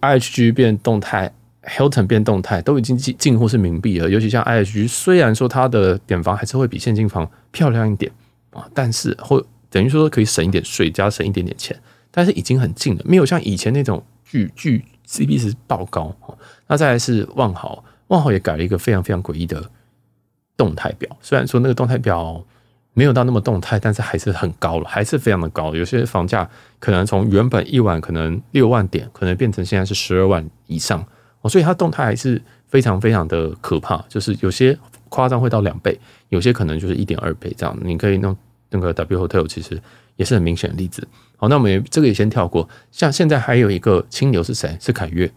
[0.00, 1.32] IHG 变动态
[1.64, 4.08] ，Hilton 变动态，都已经近近乎是冥币了。
[4.08, 8.10] 尤其像 IHG，虽然说它的点房还是会比现金房漂亮一点
[8.50, 11.76] 啊，但是会等于说可以省一点税，加省一点点钱，
[12.10, 16.14] 但是已经很近了，没有像以前那种巨巨 CP 值爆高。
[16.66, 19.70] 那再来是万豪，万豪也改了一个非常非常诡异的
[20.56, 22.44] 动态表，虽然说那个动态表。
[22.92, 25.72] 没有到那么动态，但是还是很高了，还是非常的高。
[25.76, 26.46] 有些房价
[26.80, 31.06] 可能从原本一晚可能六万点，可能变成现在是十二万以上
[31.40, 34.04] 哦，所以它动态还是非常非常的可怕。
[34.08, 35.98] 就是有些夸张会到两倍，
[36.28, 37.76] 有些可能就是一点二倍这样。
[37.82, 38.36] 你可以弄
[38.70, 39.80] 那个 W Hotel，其实
[40.16, 41.06] 也是很明显的例子。
[41.36, 42.68] 好，那我们这个也先跳过。
[42.90, 44.76] 像现在还有一个清流是谁？
[44.80, 45.30] 是凯越。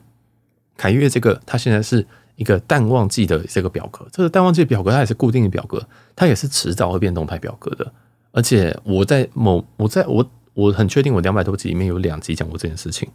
[0.77, 2.05] 凯越这个，它现在是。
[2.35, 7.93] 一个淡旺季的这个表格，这个淡旺季表格它也是固定的表格，它也是迟早会变动态表格的。
[8.31, 13.07] 而且我在某我在我我很确定，我两百多集里面有两集讲过这件事情，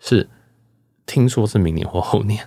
[0.00, 0.28] 是
[1.06, 2.38] 听说是明年或后年。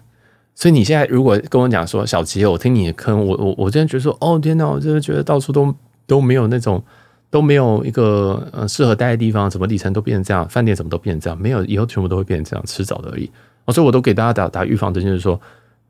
[0.54, 5.74] 所以你现在如果跟我讲说小杰，我听你的坑，我我我今天觉得说，哦天哪，我真的觉得到处都
[6.06, 6.84] 都没有那种
[7.30, 13.32] 都没有一个呃适合待的地方，怎么里程都变成这样，饭店怎么都变成这样，没有以后全部都会变成这样，迟早的而已。
[13.68, 15.40] 所以我都给大家打打预防针，就是说。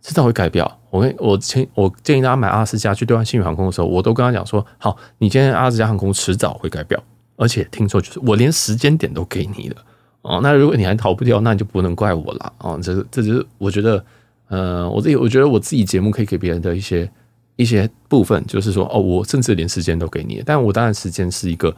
[0.02, 0.80] 迟早会改表。
[0.92, 6.98] 我跟我建我建议大家买阿拉斯加去兑换星宇航空的时候，我都跟他讲说：好，你今天阿拉斯加航空迟早会改表，
[7.36, 9.76] 而且听说就是我连时间点都给你了
[10.22, 10.40] 哦。
[10.42, 12.80] 那如果你还逃不掉，那你就不能怪我了哦。
[12.82, 14.04] 这这就是我觉得，
[14.48, 17.10] 呃，我自己我觉得我自己节目可以给别人的一些
[17.56, 21.76] 一些部分，就是说哦，我甚至连时间都给你，但我当然时间是一个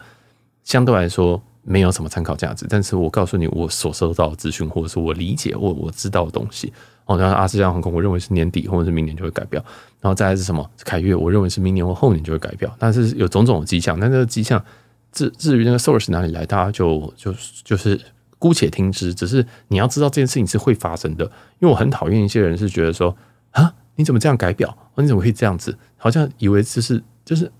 [0.63, 6.71] 相对来说没有什么参考价值，但是我告诉你我所收到的资讯，或者是我理解或我知道的东西。
[7.05, 9.61] 哦，然阿斯加航空，我认为是年底或者是明年就会改票。
[9.99, 10.67] 然后再来是什么？
[10.85, 12.73] 凯越，我认为是明年或后年就会改票。
[12.77, 14.63] 但是有种种的迹象，但这个迹象
[15.11, 17.99] 至至于那个 source 哪里来，大家就就就是
[18.41, 19.13] 姑且听之。
[19.13, 21.23] 只是你要知道这件事情是会发生的，
[21.59, 23.15] 因为我很讨厌一些人是觉得说
[23.51, 24.75] 啊，你怎么这样改表？
[24.95, 25.77] 你怎么可以这样子？
[25.97, 27.51] 好像以为就是就是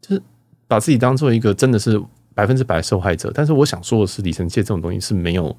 [0.00, 0.22] 就是
[0.68, 2.00] 把自己当做一个真的是
[2.32, 3.32] 百分之百受害者。
[3.34, 5.54] 但是我想说的是，里程界这种东西是没有。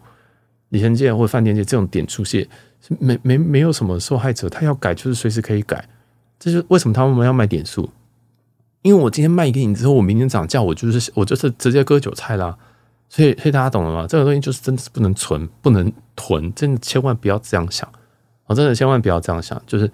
[0.69, 2.45] 里程界或饭店界这种点出现
[2.81, 5.87] 是没没没有什么受害者，他要改就是随时可以改，
[6.39, 7.87] 这是为什么他们要卖点数。
[8.81, 12.57] 因为我今天卖给你之后，我明天涨价，我就是我就是直接割韭菜啦。
[13.15, 14.05] 所以所以大家懂了吗？
[14.09, 17.87] 这个东西就是真的是不能存，不能囤，真的千万不要这样想。
[18.45, 19.89] 我真的千万不要这样想，就是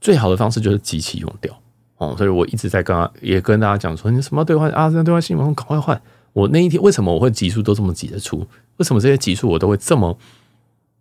[0.00, 1.54] 最好的方式就是集齐用掉
[1.98, 2.14] 哦。
[2.16, 6.00] 所以我一直在跟也跟大家讲说，你什么兑换啊，这样兑换信用赶快换。
[6.32, 8.38] 我那一天为什么我会集数都这么挤得出？
[8.78, 10.16] 为什么这些集数我都会这么？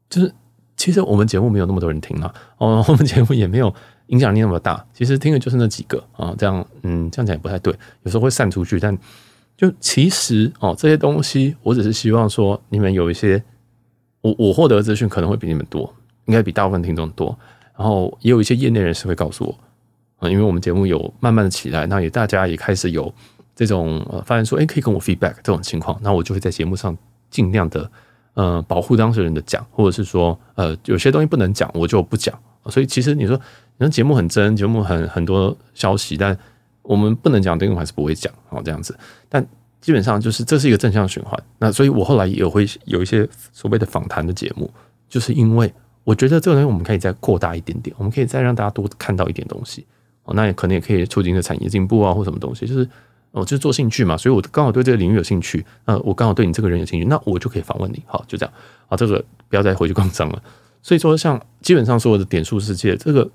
[0.09, 0.33] 就是
[0.75, 3.73] 其实我们节目没有那么多人听啊，哦， 我们节目也没有
[4.07, 4.85] 影响力那么大。
[4.93, 7.73] 其实听的就是那几个啊，这样嗯，这样讲也不太对。
[8.03, 8.97] 有时候会散出去，但
[9.61, 13.43] 就其实哦，这些东西我只是希望说你们有一些，
[14.21, 15.93] 我我获得的资讯可能会比你们多，
[16.25, 17.37] 应该比大部分听众多。
[17.77, 19.55] 然后也有一些业内人士会告诉我
[20.17, 23.13] 啊，因为我们节目有慢慢的起来，那也大家也开始有。
[23.53, 26.97] 这种呃，发现说，哎，可以跟我 feedback 这种情况，那我就会在节目上
[27.29, 27.91] 尽量的
[28.33, 32.33] 呃保护当事人的讲，或者是说呃有些东西不能讲，我就不讲。
[32.67, 33.39] 所以其实你说，
[33.77, 36.35] 你说节目很真，节目很很多消息，但
[36.81, 38.97] 我们不能讲，等于还是不会讲哦，这样子。
[39.29, 39.45] 但
[39.79, 41.37] 基本上就是这是一个正向循环。
[41.59, 44.71] 那所以我后来也会有一些所谓的访谈的节目，
[45.09, 49.85] 就是因为我觉得这个东西我们可以再扩大一点点，我们可以再让大家多看到一点东西
[50.23, 52.87] 哦，那也可能也可以促进这产业进步啊，或什么东西，就是。
[53.33, 55.65] 我就是做兴趣嘛，所以我刚好对这个领域有兴趣。
[55.85, 58.03] 那我刚好对你这个人有兴趣，那我就可以访问你。
[58.05, 58.53] 好，就这样。
[58.87, 60.43] 好，这个不要再回去逛张了。
[60.81, 63.31] 所以说，像基本上所有的点数世界，这个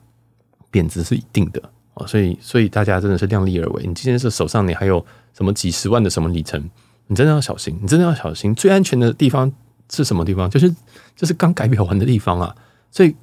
[0.70, 1.62] 贬值是一定的
[1.96, 2.06] 哦。
[2.06, 3.82] 所以，所以大家真的是量力而为。
[3.86, 5.04] 你今天是手上你还有
[5.34, 6.70] 什么几十万的什么里程，
[7.08, 8.54] 你真的要小心，你真的要小心。
[8.54, 9.52] 最安全的地方
[9.90, 10.48] 是什么地方？
[10.48, 10.74] 就是
[11.14, 12.56] 就是刚改表完的地方啊。
[12.90, 13.14] 所以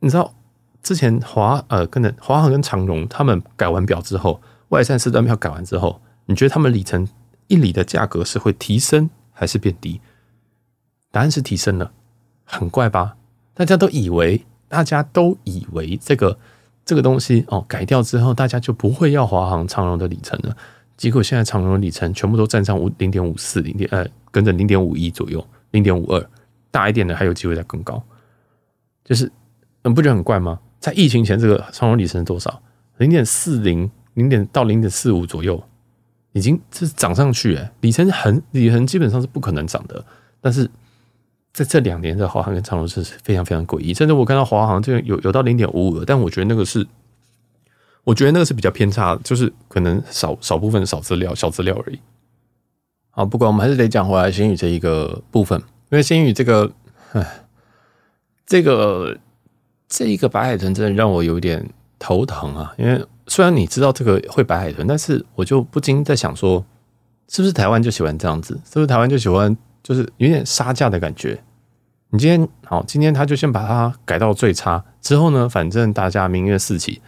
[0.00, 0.34] 你知道
[0.82, 4.40] 之前华呃，跟着华航跟长荣他们改完表之后，
[4.70, 6.00] 外站四段票改完之后。
[6.26, 7.08] 你觉得他们里程
[7.48, 10.00] 一里的价格是会提升还是变低？
[11.10, 11.90] 答案是提升了，
[12.44, 13.16] 很怪吧？
[13.52, 16.38] 大家都以为，大家都以为这个
[16.84, 20.56] 这个东西哦改掉之后，大家就不会要华航、长荣的里程了。
[20.96, 26.30] 结果现在长荣的里程全部都站上五零点五四、零点呃，跟着零点五一左右、零点五二，
[26.70, 28.02] 大一点的还有机会再更高。
[29.04, 29.30] 就是
[29.82, 30.58] 你不觉得很怪吗？
[30.78, 32.62] 在疫情前，这个长荣里程多少？
[32.98, 35.62] 零点四零、零点到零点四五左右。
[36.32, 40.04] 已经是涨上去哎，里程很里程基本上是不可能涨的，
[40.40, 40.70] 但是
[41.52, 46.86] 在这两年的华航跟长荣是非常非常诡异，甚至我看到华航这个有有到零点五五，但我觉得那个是，
[48.04, 51.98] 我觉得那个是比较偏差，就是可能少少部分少资料小资料而已。
[53.10, 55.58] 好，不管我们还是得讲回来，星宇这一个部分，
[55.90, 56.70] 因为星宇这个，
[57.12, 57.44] 唉，
[58.46, 59.18] 这个
[59.88, 63.04] 这一个白海豚真的让我有点头疼啊，因为。
[63.26, 66.64] 虽然你知道这个会白海豚，但是我就不禁在想说，
[67.28, 68.54] 是不是台湾就喜欢这样子？
[68.64, 71.42] 是不是台湾就喜欢就是有点杀价的感觉？
[72.10, 77.00] 你今天好，今天他就先把它改到最差，之后呢，反正大家民怨四起，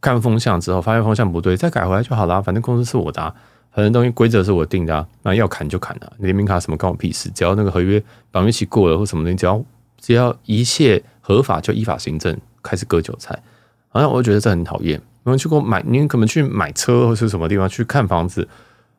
[0.00, 2.42] 看风向之后发现风向不对，再改回来就好了。
[2.42, 3.32] 反正公司是我的啊，
[3.70, 7.30] 反正东西规则是我定的啊，那要砍就砍了，联名卡什么关我屁事？
[7.30, 9.64] 只要那个合约绑约期过了或什么东西，只要
[10.00, 13.40] 只要一切合法就依法行政，开始割韭菜。
[13.90, 15.00] 好像我就觉得这很讨厌。
[15.22, 18.48] 你们去过买，你可能去买车或是什么地方去看房子，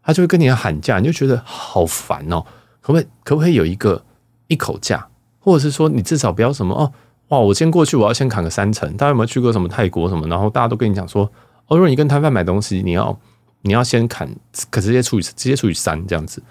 [0.01, 2.45] 他就会跟你喊价，你就觉得好烦哦。
[2.81, 3.07] 可不可以？
[3.23, 4.03] 可不可以有一个
[4.47, 5.07] 一口价，
[5.39, 6.91] 或者是说你至少不要什么哦？
[7.29, 8.91] 哇，我先过去，我要先砍个三成。
[8.97, 10.27] 大家有没有去过什么泰国什么？
[10.27, 11.23] 然后大家都跟你讲说，
[11.67, 13.19] 哦，如果你跟摊贩买东西，你要
[13.61, 14.29] 你要先砍，
[14.69, 16.41] 可直接除以直接除以三这样子。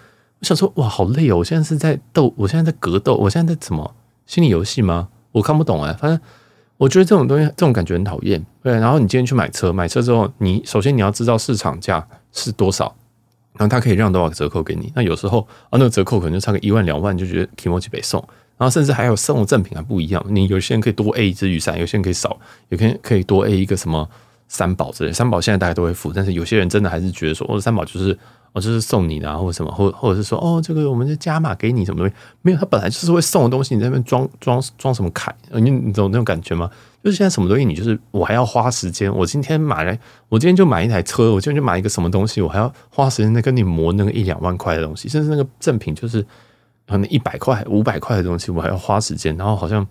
[0.41, 1.39] 我想说，哇，好累哦！
[1.39, 3.95] 我现在是在斗，我现在在格斗，我现在在什么
[4.27, 5.09] 心理游戏吗？
[5.33, 6.21] 我看不懂哎，反正。
[6.77, 8.41] 我觉得这种东西，这种感觉很讨厌。
[8.63, 12.95] 对，然后你今天去买车，买车之后，你首先你要知道市场价是多少，
[13.59, 14.91] 然后他可以让多少折扣给你。
[14.95, 18.23] 那有时候啊，那个折扣可能就差个一万两万，就觉得提莫奇被送。
[18.57, 20.25] 然后甚至还有送的赠品还不一样。
[20.29, 22.39] 你有些人可以多 A 一支雨伞，有些人可以少，
[22.71, 24.09] 有些人可以多 A 一个什么
[24.49, 28.19] 三宝之类，三宝现在大家都会付，但是有些人真的还是觉得说，哦，三宝就是。
[28.55, 32.15] 我就是送你的，啊，或者什么，或或者是说，哦，这个我们就加码给你什么东西？
[32.41, 35.33] 没有，他本来就是会送的东西，你在那边装装装什么凯？
[35.53, 36.69] 你你懂那种感觉吗？
[37.03, 39.15] 就是现在什么东西，你就是我还要花时间。
[39.15, 46.21] 我今天买来，我今天就买一台车，我今天就买一个什么东西，我还要花时间在跟你磨那个一两万块的东西，甚至那个赠品就是
[46.87, 49.37] 可能一百块、五百块的东西，我还要花时间。
[49.37, 49.87] 然后好像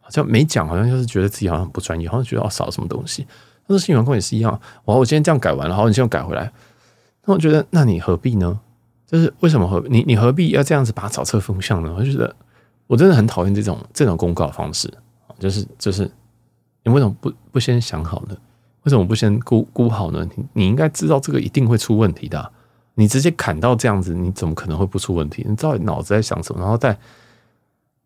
[0.00, 3.26] 好像没讲，好像就是觉得自己好像很不专业，好像觉得要少什么东西。
[3.66, 6.52] 但是新员工也是一样，我我今天这样改完了，好，你现在改回来。
[7.24, 8.58] 那我觉得，那你何必呢？
[9.06, 11.92] 就是为什么何你你何必要这样子把它找错风向呢？
[11.96, 12.34] 我就觉得
[12.86, 14.92] 我真的很讨厌这种这种公告方式，
[15.38, 16.10] 就是就是
[16.84, 18.36] 你为什么不不先想好呢？
[18.84, 20.26] 为什么不先估估好呢？
[20.36, 22.52] 你你应该知道这个一定会出问题的。
[22.94, 25.44] 你直接砍到这样子，你怎么可能会不出问题？
[25.48, 26.60] 你知道你脑子在想什么？
[26.60, 26.98] 然后再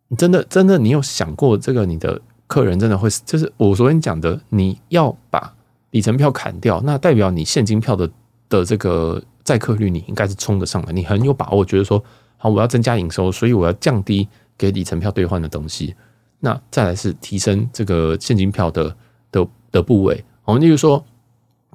[0.08, 1.86] 你真的真的你有想过这个？
[1.86, 5.54] 你的客人真的会就是我昨天讲的，你要把
[5.90, 8.10] 里程票砍掉，那代表你现金票的。
[8.50, 12.00] 的这个载客率，你应该是冲得上来，你很有把握，觉得说
[12.36, 15.96] 好，我要增加营收，所以我要降低给里程票兑换的东西。
[16.44, 18.94] 那再来是提升这个现金票的
[19.32, 20.22] 的的部位。
[20.44, 21.02] 我们例如说，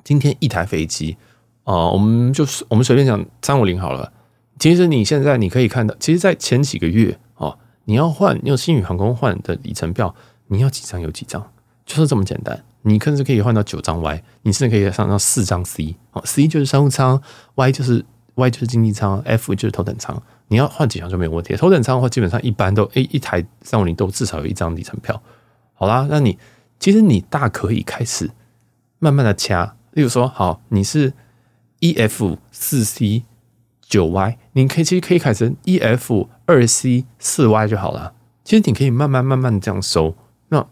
[0.04, 1.18] 今天一台飞机
[1.64, 4.14] 啊，我们就是我们随便讲三五零好了。
[4.60, 10.14] 其实你现在你可以看到，其实，在前几个月啊，你要换用新宇航空换的里程票，
[10.48, 11.52] 你要几张有几张，
[11.84, 12.64] 就是这么简单。
[12.84, 17.20] 你甚至可以换到九张 Y，你甚至可以上到四张 C，哦，C 就是商务舱
[17.56, 18.06] ，Y 就是
[18.40, 20.22] Y 就是经济舱，F 就是头等舱。
[20.48, 21.56] 你要换几张就没有问题。
[21.56, 25.22] 头等舱的话，基本上一般都 A 一台三五零都至少有一张里程票。
[25.74, 26.40] 好啦，那你
[26.80, 28.32] 其实你大可以开始
[28.98, 31.14] 慢慢的掐，例如说，好，你是
[31.82, 33.26] EF 四 C
[33.82, 38.14] 九 Y，你可以其实可以改成 EF 二 C 四 Y 就好了。
[38.44, 40.16] 其实你可以慢慢慢慢的这样收。
[40.48, 40.66] 那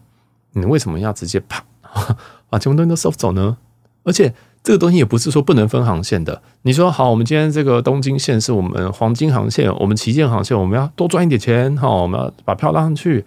[0.52, 1.64] 你为什么要直接啪？
[2.50, 3.58] 把全部东西都收走呢？
[4.04, 6.42] 而且这个东西也不是说不能分航线的。
[6.62, 13.24] 你说好，我们今天这个东京线是我们黄金航线，我们旗舰航线，我们要多赚一点钱，好，我们要把票拉上去，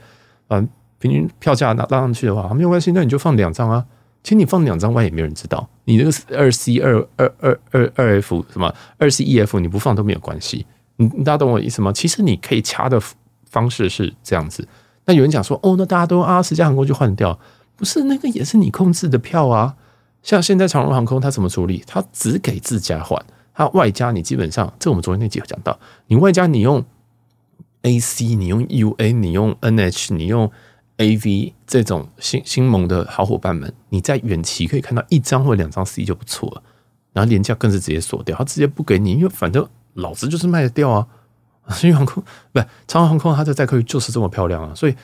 [0.49, 0.67] 嗯
[0.99, 3.83] 平均票价拉拉上去的话，没有关系，那你就放两张啊。
[4.23, 5.67] 其实你放两张 Y 也没有人知道。
[5.85, 10.63] 你这个二 C 二二二二二 F 什么二 C E F 你不放都没有关系。
[10.97, 11.91] 你大家懂我意思吗？
[11.91, 13.01] 其实你可以掐的
[13.49, 14.67] 方式是这样子。
[15.05, 17.39] 那有人讲说，哦，那大家都用阿拉斯加航空就换掉。
[17.75, 19.73] 不是那个也是你控制的票啊，
[20.23, 21.83] 像现在长荣航空它怎么处理？
[21.87, 26.83] 它只给自家换，它外加你基本上，这我们昨天那集有讲到，你外加你用
[27.81, 30.51] AC，你用 UA，你用 NH，你用
[30.97, 36.63] AV 这种新新盟的好伙伴们，你在远期可以看到一张或两张 C 就不错了，
[37.13, 41.07] 然后廉价更是直接锁掉，它直接不给你，因为反正老子就是卖得掉啊。
[41.69, 44.95] 新航空不是长荣航空，它的载客率就是这么漂亮啊，所以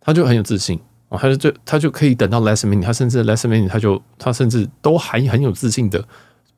[0.00, 0.78] 它就很有自信。
[1.08, 6.04] 哦他就就他就可以等到 last minute，他甚至 last minute，他就他甚至都还很有自信的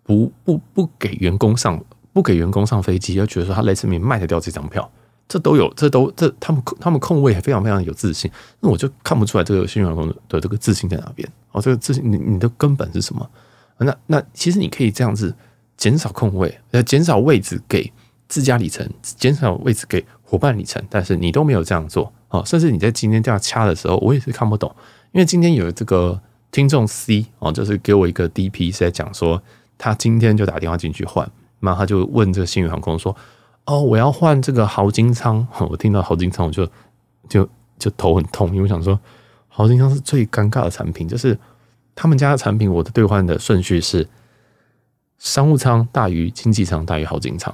[0.03, 1.83] 不不不给员工上
[2.13, 4.91] 不给员工上飞机，要觉得说他 last minute 卖得掉这张票，
[5.29, 8.31] 这都有这都这他们他们空位还非常非常有自信，
[8.61, 13.29] 那我就看不出来这个新员工的这个自信在哪边哦，这个自信你你的根本是什么？
[13.79, 15.35] 那那其实你可以这样子
[15.77, 17.93] 减少空位，呃，减少位置给
[18.27, 22.11] 自家里程，减少位置给伙伴里程，但是你都没有这样做。
[22.45, 24.75] 甚至你在今天这样掐的时候，我也是看不懂，
[25.13, 26.21] 因为今天有这个
[26.51, 29.43] 听众 C 哦，就是给我一个 DP 是在讲说，
[29.79, 31.29] 他今天就打电话进去换，
[31.61, 33.15] 然后他就问这个星宇航空说，
[33.67, 36.67] 哦，我要换这个豪金舱， 我听到豪金舱我就
[37.29, 38.99] 就就头很痛，因为我想说
[39.49, 41.39] 豪金舱是最尴尬的产品，就是
[41.95, 44.09] 他们家的产品，我的兑换的顺序是
[45.19, 47.53] 商务舱大于经济舱大于豪金舱，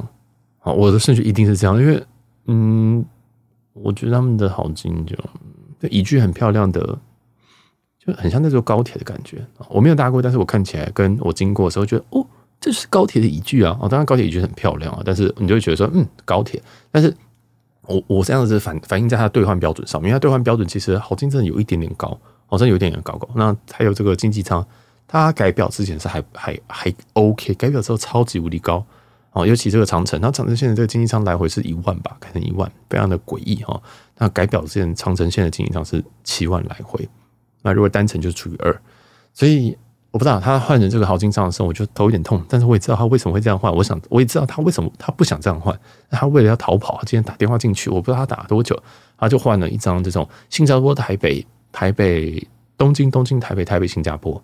[0.61, 2.05] 啊，我的顺序一定是这样，因为
[2.47, 3.05] 嗯。
[3.75, 5.17] 我觉得他们的好金就
[5.81, 6.99] 就椅具很漂亮的，
[7.99, 9.45] 就很像那座高铁的感觉。
[9.69, 12.27] 我没有搭过，但是我看起来跟我经过的时候觉得，哦，
[12.61, 13.77] 这是高铁的椅具啊！
[13.81, 16.63] 哦，当然高铁椅具很漂亮啊，但是你就会觉得说，嗯，高铁。
[16.91, 17.13] 但是
[17.87, 23.29] 我我这样子反反映在它的兑换标准上面，因为它兑换标准其实好金真的有一点点高，好像有一点点高高。
[23.35, 24.65] 那还有这个经济舱，
[25.09, 28.85] 它改表之前是还还还 OK，改表之后超级无敌高。
[29.33, 33.81] 哦，尤其这个长城，那长城线的这个经济舱来回是一万吧，改成一万，非常的诡异哈。
[34.19, 37.09] 那改表之前长城线的经济舱是七万来回，
[37.63, 38.81] 那如果单程就除以二，
[39.33, 39.77] 所以
[40.11, 42.45] 我不知道他换成这个豪金舱的时候，我就头有点痛。
[42.47, 45.75] 但是我也知道他为什么会这样换，我想我也知道他为什么他不想这样换。
[46.11, 48.79] 他为了要逃跑，他今天打电话进去，我不知道他打了多久，
[49.17, 52.47] 他就换了一张这种新加坡台北台北
[52.77, 54.43] 东京东京台北台北新加坡。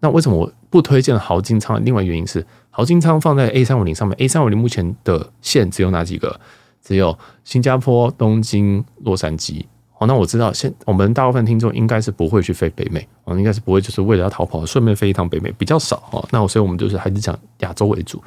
[0.00, 1.84] 那为什么我不推荐豪金仓？
[1.84, 6.38] 另外原因是，豪金仓放在 A 三五零上面，A 三五零目前的线只有哪几个？
[6.80, 9.64] 只有新加坡、东京、洛杉矶。
[9.98, 16.24] 哦，那我知道现我们大部分听众应该是不会去飞北美，哦，应该是不会就是为了要逃跑顺便飞一趟北美，比较少哦。
[16.30, 18.22] 那我所以我们就是还是讲亚洲为主，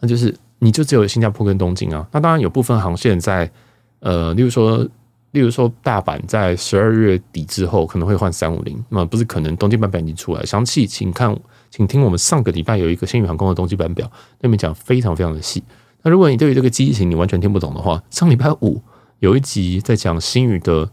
[0.00, 2.06] 那就是你就只有新加坡跟东京啊。
[2.12, 3.50] 那当然有部分航线在
[4.00, 4.86] 呃，例如说。
[5.34, 11.36] 例如说，大阪在十二月底之后可能会换三五零，那不是可能，冬季版表已经出来，详细请看，
[11.72, 14.08] 请听我们上个礼拜有一个新宇航空的冬季版表，
[14.40, 15.60] 那边讲非常非常的细。
[16.02, 18.80] 那如果你对于这个机型你完全听不懂的话，上礼拜五
[19.18, 20.88] 有一集在讲新宇的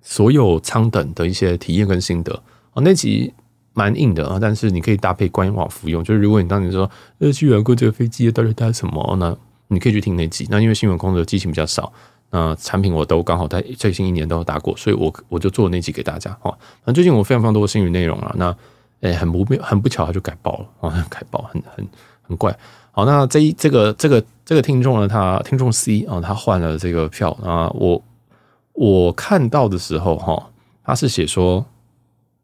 [0.00, 2.40] 所有舱等的一些体验跟心得
[2.72, 3.34] 啊，那集
[3.74, 6.04] 蛮硬的啊，但是你可以搭配官网服用。
[6.04, 6.88] 就是如果你当年说
[7.18, 9.36] 呃去玩过这个飞机到底搭什么，那
[9.66, 10.46] 你可以去听那集。
[10.48, 11.92] 那因为新宇航空的机型比较少。
[12.30, 16.56] 那产品我都刚好在最新一年都有打过，所以我我就做那集给大家哈。
[16.84, 18.56] 那最近我非常非常多的星宇内容啊，那
[19.00, 21.86] 诶、很不妙很不巧，他就改爆了啊， 改爆很很
[22.22, 22.56] 很怪。
[22.90, 28.02] 好，那这一这个这个这个听众呢，他听众 C 啊，他换了这个票啊，我
[28.72, 30.50] 我看到的时候哈，
[30.82, 31.64] 他是写说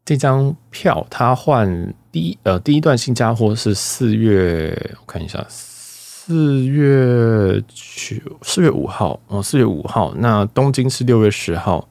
[0.05, 5.45] 这张票他换第一呃第一段新加坡是四月，我看一下。
[6.25, 10.13] 四月九，四月五号哦，四月五号。
[10.15, 11.85] 那东京是六月十号，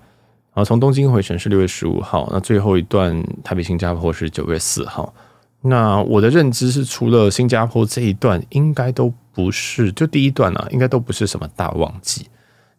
[0.55, 2.27] 然后从东京回程是六月十五号。
[2.33, 5.13] 那最后一段台北新加坡是九月四号。
[5.61, 12.27] 那我的认知是，除了新加坡这一段，应该都不是就第一段啊，应该都不是什么大旺季。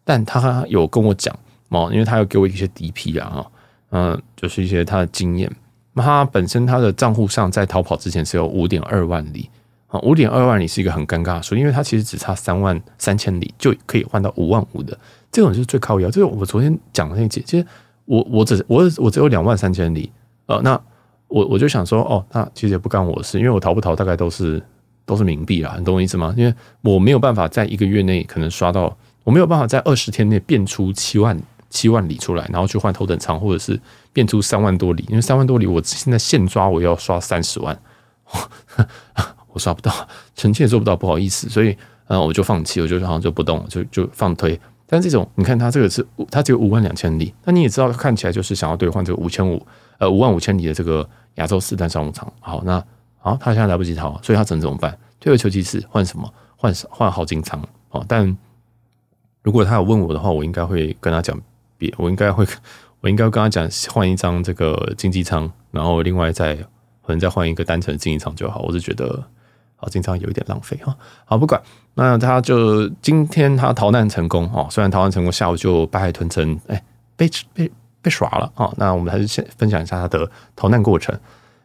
[0.02, 1.32] 但他有跟我讲
[1.68, 3.46] 哦，因为他有给我一些 DP 啊，
[3.90, 5.48] 嗯，就是一些他的经验。
[5.92, 9.48] 那他本身他的账户上在逃跑之前是有五点二万里。
[10.02, 14.98] 五点二万里是一个很尴尬的数，因为它其实只差三万三千里就可以换到五万五的，
[15.30, 16.10] 这种就是最靠腰。
[16.10, 17.66] 这个我昨天讲的那节，其实
[18.04, 20.10] 我我只我我只有两万三千里，
[20.46, 20.80] 呃，那
[21.28, 24.62] 我我就想说，哦，那其实也不干我的事，因为我逃不逃大概都是
[25.04, 26.34] 都是冥币啦，你懂我意思吗？
[26.36, 31.38] 因为我没有办法在一个月内可能刷到，我没有办法在二十天内变出七万
[31.70, 33.80] 七万里出来，然后去换头等舱，或者是
[34.12, 37.78] 变出三万多里，因为三万多里我现在现抓我要刷三十万。
[39.54, 39.90] 我刷不到，
[40.36, 41.74] 臣妾做不到，不好意思，所以，
[42.08, 44.60] 呃，我就放弃，我就好像就不动，就就放推。
[44.86, 49.66] 但这种，你看它这个是，它只有五万两千里，那你也知道，看起来就是想要兑换这个五千五，
[49.98, 52.30] 呃，五万五千里的这个亚洲四单商务舱。
[52.38, 52.84] 好，那
[53.18, 54.96] 好，他现在来不及逃，所以他只能怎么办？
[55.20, 56.30] 退而求其次，换什么？
[56.56, 57.60] 换换豪金舱。
[57.88, 58.36] 好，但
[59.42, 61.40] 如果他有问我的话，我应该会跟他讲
[61.78, 62.46] 别，我应该会，
[63.00, 68.60] 我应该跟他讲换一张这个经济舱，然后另外再可能再换一个单程经济舱就好。
[68.60, 69.24] 我是觉得。
[69.84, 70.96] 好，经常有一点浪费哈。
[71.26, 71.60] 好，不管，
[71.92, 74.66] 那他就今天他逃难成功哦。
[74.70, 76.82] 虽然逃难成功，下午就白海豚城哎
[77.16, 77.70] 被被
[78.00, 78.72] 被耍了啊。
[78.78, 81.14] 那我们还是先分享一下他的逃难过程。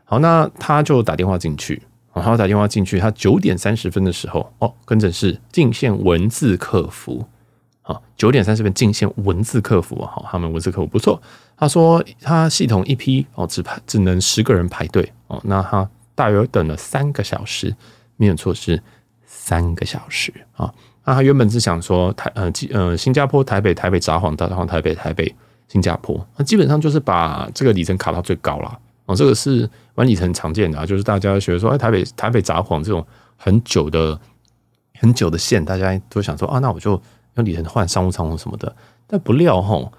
[0.03, 1.81] 好，那他就打电话进去，
[2.13, 7.25] 然后打电话进去，他九点三十分的时候哦，跟诊室进线文字客服。
[7.83, 11.19] 啊，九点三十分进线文字客服，好，他们文字客服不错。
[11.57, 15.41] 他说他系统一批哦，只排只能十个人排队哦。
[15.45, 17.75] 那他大约等了三个小时。
[18.19, 18.79] 没有错，是
[19.25, 20.71] 三个小时啊。
[21.05, 25.33] 那他原本是想说台呃呃新加坡台北台北札幌札幌台北台北
[25.69, 29.15] 新加坡，那基本上就是把这个里程卡到最高了哦。
[29.15, 33.03] 这个是玩里程常见的啊，就是大家学说哎台北台北札幌这种
[33.37, 34.19] 很久的
[34.99, 37.01] 很久的线，大家都想说啊，那我就
[37.35, 38.75] 用里程换商务舱或什么的。
[39.07, 39.91] 但不料吼，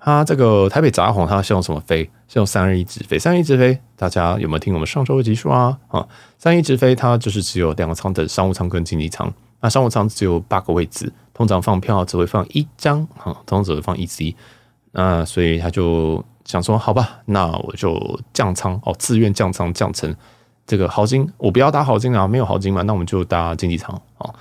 [0.00, 2.08] 他这个台北札幌他是用什么飞？
[2.28, 5.76] 是用三二一直飞，三二一直飞，大家有没有听我们上周的集数啊？
[5.88, 6.06] 啊，
[6.38, 9.32] 三一直飞它就是只有两个舱的商务舱跟经济舱。
[9.60, 14.36] 那商务舱只有八个位置，通常放票只会放一张，哈，通常只会放一 C。
[14.92, 20.14] 那所以他就想说，好吧，那我就降舱哦，自愿降舱降成
[20.66, 24.32] 这个豪金，我不要搭豪金啊，没有豪金嘛，那我们就搭经济舱啊。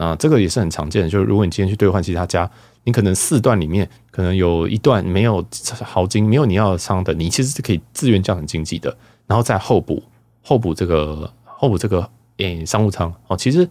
[0.00, 2.50] 啊这个也是很常见的，就是如果你今天去兑换其他家。
[2.82, 5.44] 你可能四段里面可能有一段没有
[5.82, 8.96] 豪金，没有你要的仓的，你其实是可以自愿降成经济的，
[9.26, 10.02] 然后再候补
[10.40, 13.68] 候补这个候补这个诶、商务舱哦，其实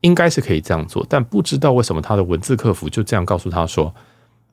[0.00, 3.94] 应该是可以这样做，但不知道为什么他的文字客服就这样告诉他说，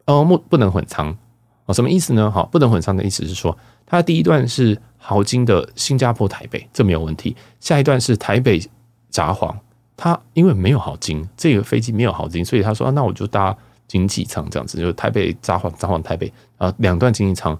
[0.05, 1.17] 哦，不不能混仓
[1.65, 2.29] 哦，什么意思呢？
[2.29, 3.57] 好，不能混仓的意思是说，
[3.87, 8.61] 他第一段是豪金的新加坡台北，这没有问题，下一段是台北
[9.09, 9.51] 札幌，
[9.97, 13.55] 他因为没有豪金，这个飞机没有豪金，所以他说，那我就搭。
[13.87, 17.51] 经济舱这样子，就台北札幌札幌台北啊，两段经济舱，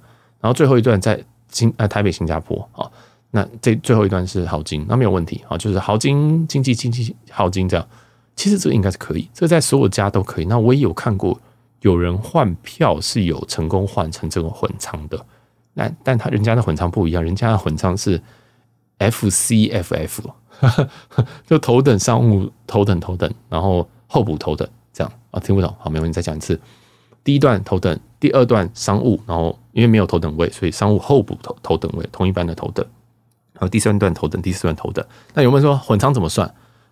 [0.42, 2.90] 然后最后一段在新呃台北新加坡啊，
[3.30, 7.88] 那这最后一段是豪金，那没有问题啊，就是豪金经济经济豪金这样，
[8.36, 10.46] 其实这个应该是可以，这个在所有家都可以。
[10.46, 11.40] 那我也有看过
[11.82, 15.24] 有人换票是有成功换成这种混舱的，
[15.76, 18.20] 那但他人家的混舱不一样，人家的混舱是
[18.98, 20.24] FCFF，
[21.46, 24.68] 就头等商务头等头等，然后候补头等。
[24.94, 26.58] 这样啊，听不懂，好，没问题，再讲一次。
[27.24, 32.86] 第一段头等第二段商务，然后因为没有头等位，所以商务候补头头等位，同一班的头等。
[33.54, 35.06] 然后第三段头等，第四段头等。
[35.34, 36.50] 那有没有说混仓怎么算？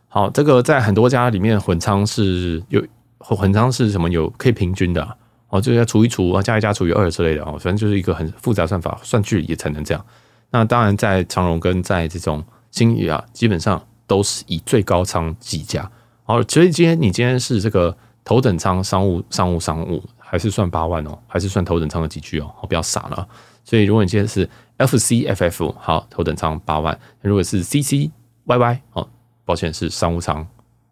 [0.10, 2.84] 好，这个在很多家里面混仓是有
[3.20, 4.10] 混仓是什么？
[4.10, 5.16] 有可以平均的啊，
[5.50, 10.06] 哦，就要除一除啊，加一加除以二之类的哦，反正就是一个很复杂算法，算距离也才能这样。
[10.52, 12.44] 那当然，在长荣跟在这种
[12.74, 15.90] 金宇啊，基本上都是以最高仓计价。
[16.24, 22.52] 好，所以今天你今天是这个头等舱商务商务商务，还是算八万哦，还是算头等舱的几句哦？
[22.62, 23.28] 我不要傻了。
[23.64, 28.12] 所以如果你今天是 F C F F 好，头等舱八万，如果是 C C
[28.46, 29.08] Y Y 哦，
[29.46, 30.46] 抱歉是商务舱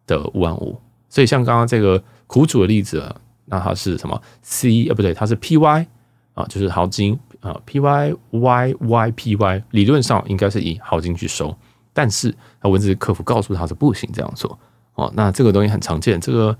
[0.06, 0.80] 的五万五。
[1.10, 3.04] 所以像刚刚这个苦主的例子，
[3.46, 5.88] 那它是什么 C 呃不对，它是 P Y
[6.36, 11.54] 啊，就是豪金啊 P Y Y Y P Y，理论上应该是以豪金去收，
[11.94, 14.58] 但是那文字客服告诉他是不行这样做
[14.96, 15.12] 哦。
[15.16, 16.58] 那这个东西很常见，这个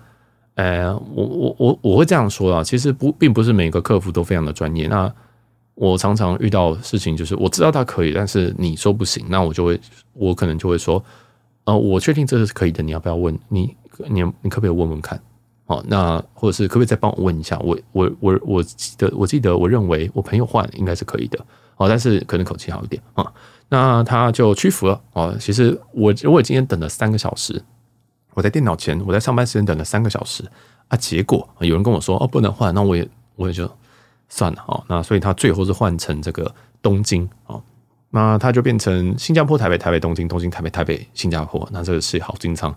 [0.56, 5.14] 呃，我我我我会这样说啊，其实不并不是每个客服都非常的专业那。
[5.74, 9.80] 我常常遇到事情，就是我知道他可以，但是你说不行，那我就会，
[10.14, 11.04] 我可能就会说，
[11.64, 13.34] 呃，我确定这是可以的，你要不要问？
[13.48, 13.76] 你
[14.10, 15.20] 你你可不可以问问看？
[15.68, 17.58] 哦，那或者是可不可以再帮我问一下？
[17.60, 21.40] 我我我我记得我记得我认为我朋友换应该是可以的，
[21.78, 23.26] 哦，但是可能口气好一点啊。
[23.72, 25.36] 那他就屈服了哦。
[25.40, 27.60] 其实我我今天等了三个小时，
[28.36, 30.46] 我在电脑前，我在上班时间等了三个小时
[30.90, 33.68] 啊，结果有人跟我说哦不能换，那我也我也就。
[34.34, 36.50] 算了哦，那所以他最后是换成这个
[36.82, 37.62] 东京哦，
[38.12, 42.74] 那他就变成新加坡、台北、台北、东京、东京、台北、台北、新加坡，那这个是好金舱。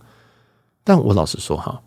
[0.82, 1.80] 但我老实说哈，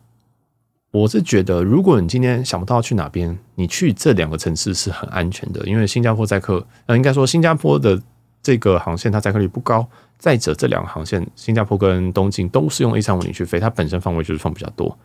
[0.91, 8.01] 我是觉得，如果你今天想不到去哪边，你去这两个城市是很安全的，因为新加坡载客，呃，应该说新加坡的
[8.47, 9.85] 这个航线它载客率不高，
[10.17, 14.97] 再者这两个航线，新加坡跟东京都是用 A 三五零去飞，它本身范围就是放比较多。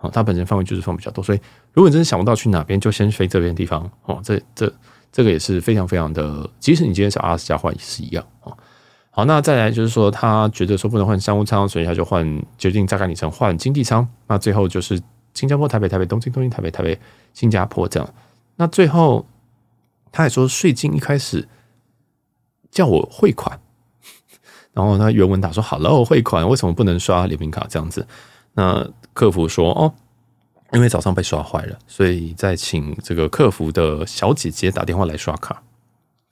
[0.00, 1.40] 哦，它本身范围就是放比较多，所以
[1.72, 4.20] 如果你真的想不到去哪边，就先飞这边地方哦。
[4.24, 4.72] 这这
[5.12, 8.58] 这个也是非常非常的，即使你今天是阿斯加换也是一样哦。
[9.10, 12.26] 好，那再来就是说，他觉得说不能换商务舱，所以他就换
[12.56, 14.04] 决定再改里程换经济舱。
[14.26, 15.00] 那最后就是
[15.34, 16.98] 新加坡、台北、台北、东京、东京、台北、台北、
[17.32, 18.08] 新加坡这样。
[18.56, 19.24] 那最后
[20.12, 21.46] 他也说税金一开始
[22.70, 23.60] 叫我汇款，
[24.72, 28.06] 然后他原文打说好了，我汇款为什么不能刷联名卡这样子？
[28.54, 29.94] 那客服说：“哦，
[30.72, 35.62] 因为早上被刷坏了，所以再请这个客服的小姐姐打电话来刷卡。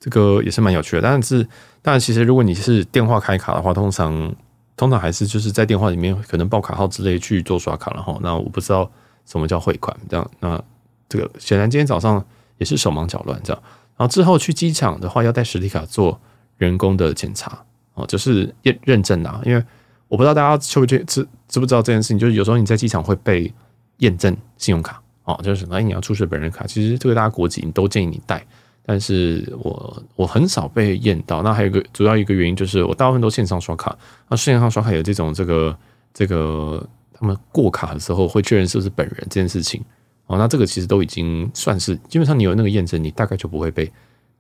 [0.01, 1.03] 这个也是蛮有趣的。
[1.03, 1.49] 但是，
[1.82, 4.34] 但，其实如果你是电话开卡的话，通常
[4.76, 8.18] 通常还是就是在电话里面可能报卡号之类去做刷卡了哈。
[8.20, 8.91] 那我不知道
[9.24, 10.30] 什么叫汇款这样。
[10.41, 10.62] 那
[11.09, 12.24] 这个显然今天早上
[12.59, 13.62] 也是手忙脚乱这样。
[13.97, 16.20] 然后之后去机场的话，要带实体卡做
[16.59, 19.64] 人工的检查哦，就是验认证啦，因为。”
[20.09, 23.53] 我不知道大家知不知知知不知道这件事情，就是有时候你在机场会被
[23.97, 28.47] 验证信用卡哦，就是哎你要出示本人卡，其实这个大家国籍你都建议你带，
[28.84, 31.42] 但是我我很少被验到。
[31.42, 35.76] 那还有一个主要一个原因就是我大部分都线上刷卡，那线上刷卡有这种这个
[36.14, 39.82] 这个他们过卡的时候会确认是不是本人这件事情
[40.27, 43.91] 哦，那这个其实都已经算是基本上你有那个验证，你大概就不会被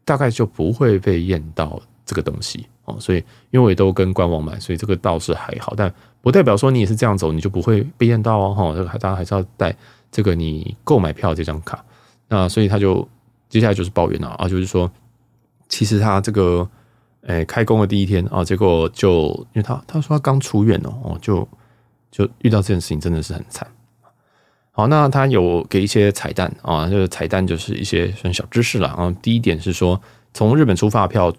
[0.04, 2.66] 大概就不会被验到这个东西。
[2.86, 3.18] 哦，所以
[3.50, 8.54] 因为我也都跟官网买，所以这个倒是还好，但不代表说你也是这样走，你就不会被验到哦。
[8.54, 9.76] 哈，这个大家还是要带
[10.10, 11.84] 这个你购买票这张卡。
[12.28, 13.06] 那所以他就
[13.48, 14.90] 接下来就是抱怨了啊，就是说
[15.68, 16.68] 其实他这个
[17.22, 21.46] 诶开工的第一天啊，结果就因为他他说他刚出院哦，就
[22.10, 23.66] 就遇到这件事情真的是很惨。
[24.76, 29.10] 好，那他有给一些彩蛋啊，就是彩蛋就是一些算小知识了啊。
[29.22, 29.98] 第一点是说
[30.34, 31.32] 从日本出发票。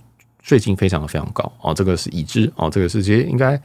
[0.44, 3.62] 税金非常的非常高哦，这个是已知哦，这个是其实应该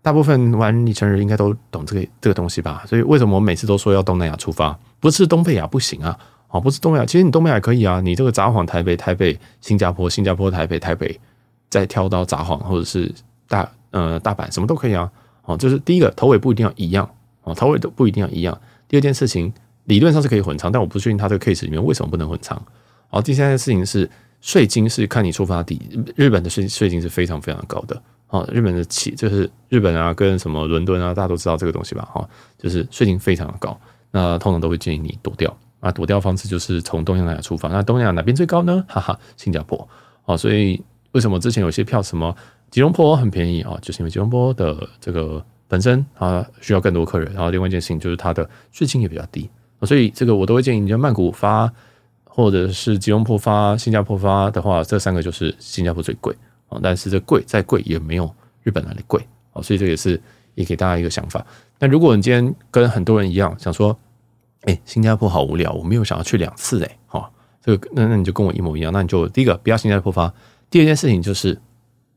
[0.00, 2.82] 大部分玩里程人应该都懂这个这个东西吧？
[2.86, 6.18] 所以为什么我每次都说要东南亚出发，不是东北亚不行啊？
[6.48, 11.20] 哦，不是东北亚，其实你东北亚可以啊，你这个札幌、台北、台北、新加坡、新加坡、台北、台北，
[11.68, 13.12] 再跳到札幌或者是
[13.46, 15.10] 大呃大阪，什么都可以啊。
[15.44, 17.06] 哦，就是第一个头尾不一定要一样
[17.42, 18.58] 哦，头尾都不一定要一样。
[18.92, 19.50] 第二件事情
[19.84, 22.62] 理论上是可以混舱，但我不确定他这个 case 里面为什么不能混舱。
[23.08, 24.10] 好，第三件事情是。
[24.42, 25.80] 税金是看你出发地，
[26.16, 28.02] 日本的税税金是非常非常高的。
[28.26, 32.02] 哦，日本的起就是日本啊，跟什么伦敦啊，大家都知道这个东西吧？
[32.12, 32.28] 哈，
[32.58, 33.80] 就是税金非常的高。
[34.10, 37.68] 那通常都会建议你躲掉啊，躲掉方式就是从东南亚出发。
[37.68, 38.84] 那东南亚哪边最高呢？
[38.90, 39.88] 哈哈，新加坡。
[40.24, 40.82] 哦，所以
[41.12, 42.34] 为什么之前有些票什么
[42.68, 43.78] 吉隆坡很便宜啊？
[43.80, 45.40] 就是因为吉隆坡的这个
[45.72, 49.48] 本身啊需要更多客人，然后另外一件事情就是它的税金也比较低。
[49.82, 51.72] 所以这个我都会建议你在曼谷发。
[52.34, 56.34] 或者是吉隆坡发、新加坡发的话，这三个就是新加坡最贵
[56.70, 59.20] 啊，但是这贵再贵也没有日本那里贵
[59.52, 60.18] 啊，所以这也是
[60.54, 61.44] 也给大家一个想法。
[61.78, 63.94] 那如果你今天跟很多人一样想说，
[64.62, 70.32] 哎，新加坡好无聊，我没有想要去两次哎，哈，这个那那你就跟我一模一样，那你就第一个不要新加坡发，
[70.70, 71.60] 第二件事情就是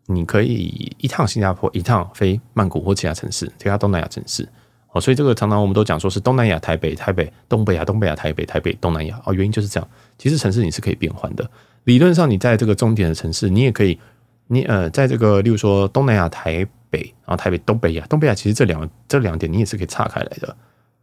[0.07, 4.47] 你可以一趟新加坡，一趟飞曼谷或其他城市，其他东南亚城市，
[4.91, 11.49] 哦，所以这个常常我们都讲说是东南亚台北，台北东北亚，东北亚台北，台北东南亚，哦，原因就是这样，其实城市你是可以变换的，
[11.85, 13.99] 理论上你在这个终点的城市，你也可以，
[14.47, 20.55] 你呃，在这个例如说东南亚台北，然后台北东北亚，东北亚其实这两这两点你也是可以岔开来的。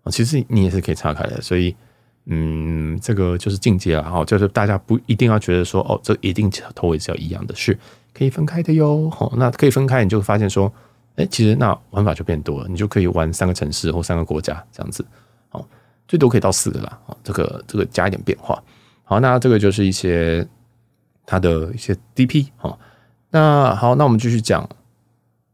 [0.04, 1.72] 啊，其实你也是可以岔开的，所以，
[2.26, 7.78] 嗯，这个就是境界了哈，就是大家不一定要觉得说，哦，这一定头尾是要一样的，是
[8.22, 9.10] 可以分开的哟。
[9.10, 10.72] 好，那可以分开，你就发现说，
[11.16, 15.04] 哎，其实那玩法就变多了，你就可以玩三个城市或三个国家这样子，
[15.50, 15.64] 哦，
[16.06, 16.98] 最多可以到四个啦。
[17.06, 18.62] 哦，这个这个加一点变化。
[19.02, 20.46] 好，那这个就是一些
[21.26, 22.78] 它的一些 DP 哈。
[23.30, 24.68] 那好，那我们继续讲，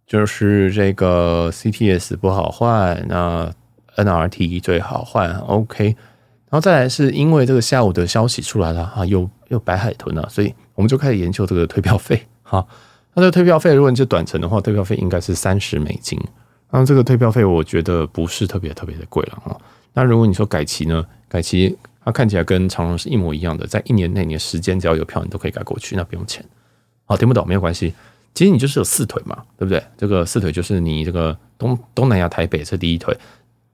[0.07, 3.51] 就是这个 CTS 不好换那。
[3.99, 12.67] NRT 最好换 OK，然后再来是因为这个下午的消息出来了哈，又又白海豚了，所以我们就开始研究这个退票费好。
[13.15, 16.19] 那这个退票费，如果你是短程的话，退票费应该是三十美金。
[16.71, 19.61] 那这个退票费我觉得不是特别特别的贵了哈。
[19.93, 21.05] 那如果你说改期呢？
[21.29, 26.45] 改期它看起来跟长龙是一模一样的，在一年内你的时间只要有票，你都可以改过去，那不用钱。
[27.05, 27.93] 好，听不懂没有关系，
[28.35, 29.83] 其实你就是有四腿嘛，对不对？
[29.97, 33.17] 这个四腿就是你这个东东南亚台北是第一腿。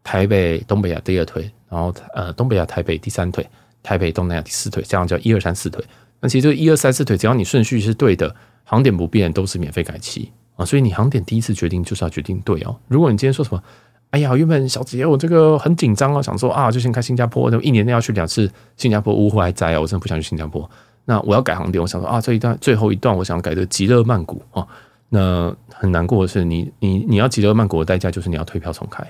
[0.02, 3.48] 台北、东北亚第二腿，然后呃，东北亚、台北第三腿，
[3.82, 5.82] 台北、东南亚第四腿，这样叫一二三四腿。
[6.20, 10.64] 那其实这一二三四腿，只要你顺序是对的，航点不变，都是免费改期啊。
[10.64, 12.74] 所以你航点第一次决定就是要决定对哦。
[12.88, 13.62] 如果你今天说什么，
[14.10, 20.68] 哎呀，原本小杰我这个很紧张啊，想说啊，就先开新加坡，那一年内要去两次新加坡，呜呼还在啊，我真的不想去新加坡。
[21.04, 24.66] 那我要改航点，我想说啊，这一段最后一段，我想改的极乐曼谷啊。
[25.10, 29.04] 那很难过的是你，你你要极乐曼谷的代价就是你要退票重开。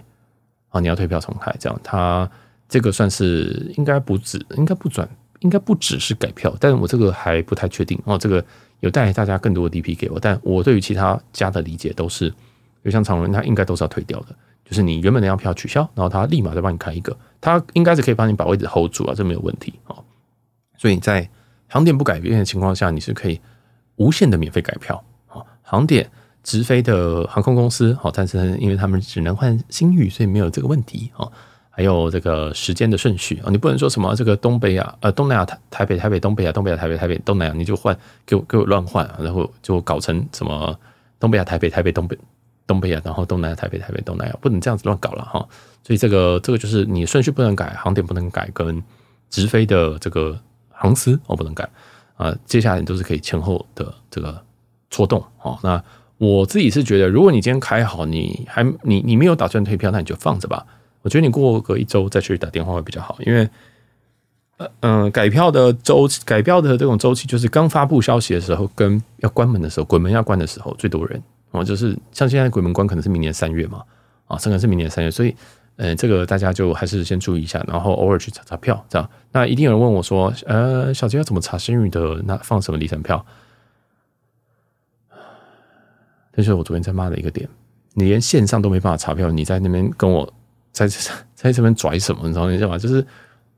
[0.71, 2.29] 啊，你要退票重开，这样它
[2.69, 8.19] 这个算是应该不止，应该不转，应该不只是改票，但是我这个还不太确定哦。
[8.19, 8.45] 这个
[8.85, 12.33] 有带大家更多的 DP 给我，但我对于其他家的理解都是，
[12.85, 20.05] 就像长荣，它应该都是要退掉的，就是你原本那张票取消，然后他立马再帮你开一个，他应该是可以帮你把位置 hold 住啊，这没有问题哦。
[20.77, 21.29] 所以在
[21.67, 23.41] 航点不改变的情况下，你是可以
[23.97, 26.09] 无限的免费改票啊，航点。
[26.47, 31.27] 直飞的航空公司，好，但是因为他们只能换新域，所以没有这个问题啊。
[31.77, 40.79] 还有这个时间的顺序啊，你不能说什么这个东北亚呃东南亚台台北台北东北亚东北亚台北台北东南亚，你就换给我给我乱换，然后就搞成什么
[41.19, 42.17] 东北亚台北台北东北
[42.65, 45.45] 东北亚，然后东南亚台北台北东南亚，不能这样子乱搞了哈。
[45.83, 48.81] 所以这个这个就是你顺序不能改，航点不能改，跟
[49.29, 50.39] 直飞的这个
[50.71, 51.69] 航司我不能改
[52.17, 52.33] 啊。
[52.47, 54.41] 接下来你都是可以前后的这个
[54.91, 55.59] 错动哦。
[55.65, 55.83] 那
[56.19, 60.65] 我自己是觉得，如果你今天开好，你还你你没有打算退票，那你就放着吧。
[61.05, 63.47] 我觉得你过个一周再去打电话会比较好，因为
[64.57, 73.83] 呃嗯，改票的周期，改票的这种周期，就是刚发布消息的时候，跟要关门的时候，鬼门要关的时候最多人哦，就是像现在鬼门关可能是明年三月嘛，
[74.27, 75.37] 啊，可能是明年三月，所以
[75.77, 79.11] 呃，这个大家就还是先注意一下，然后偶尔去查查票，这样。
[79.31, 82.23] 那一定有人问我说，呃，小杰要怎么查星宇的？
[82.25, 83.25] 那放什么里程票？
[86.33, 87.49] 这是我昨天在骂的一个点，
[87.93, 90.33] 你连线上都没办法查票，你在那边跟我
[90.75, 90.87] 在
[91.35, 92.27] 在这边拽什么？
[92.27, 92.77] 你知道你知道吗？
[92.77, 93.07] 就是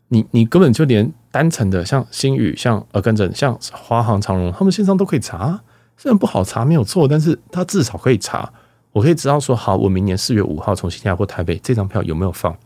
[0.08, 5.60] 你你根本就连单程的像星宇、像呃跟着像华航、长荣，他们线上都可以查，
[5.96, 8.52] 虽然不好查没有错，但是他至少可以查，
[8.92, 12.56] 我可以知道说好，我明年四月五号从新加坡台北这张票有没有放？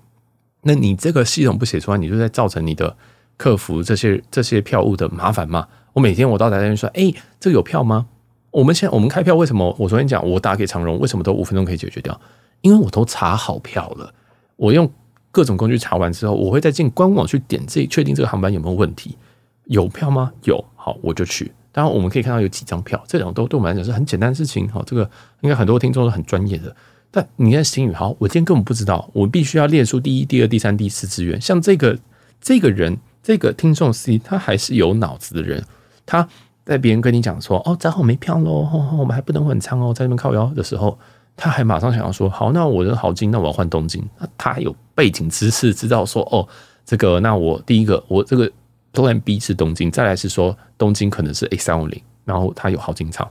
[0.63, 2.95] 那你这个系统不写出来，你就在造成你的
[3.39, 5.67] 客服这些这些票务的麻烦嘛？
[5.95, 8.07] 我每天我到台那边说，哎、这个有票吗？
[8.51, 9.75] 我们现在我们开票为什么？
[9.79, 12.21] 我昨天讲我打给长荣，为什么都五分钟可以解决掉？
[12.61, 14.13] 因为我都查好票了。
[14.61, 14.89] 我用
[15.31, 19.17] 各种工具查完之后，我会再进官网去点这确定这个航班有没有问题。
[19.65, 20.31] 有票吗？
[20.45, 21.51] 有，好，我就去。
[21.73, 24.69] 当然我们可以看到有几张票，这种都对我们来讲是很简单的事情。
[24.69, 25.09] 好，这个
[25.41, 26.77] 应该很多听众都很专业的。
[27.11, 31.41] 但你看星宇，好，我今天根本不知道，我必须要列出第一、第二、第三、第四志愿。
[31.41, 31.99] 像这个
[32.39, 35.65] 这个人，这个听众 C，他还是有脑子的人，
[36.05, 36.29] 他。
[36.63, 40.97] 在别人跟你讲说哦，正好没票喽，我们还不能换仓哦，在那边靠腰的时候，
[41.41, 44.07] 他还马上想要说好，那我的好近，那我要换东京。
[44.19, 46.47] 那他有背景知识，知道说哦，
[46.85, 48.51] 这个那我第一个我这个
[48.93, 53.27] Plan B 是东京，再来是说东京可能是 A 三五零，然后他有好近舱。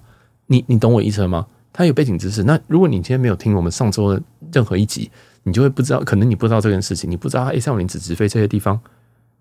[0.48, 1.46] 你你懂我意思了吗？
[1.72, 2.42] 他有背景知识。
[2.42, 4.20] 那如果你今天没有听我们上周的
[4.52, 5.12] 任何一集，
[5.44, 8.82] 你就会不知道，可能你不知道这件事情，你不知道 A 三五零只直飞这些地方。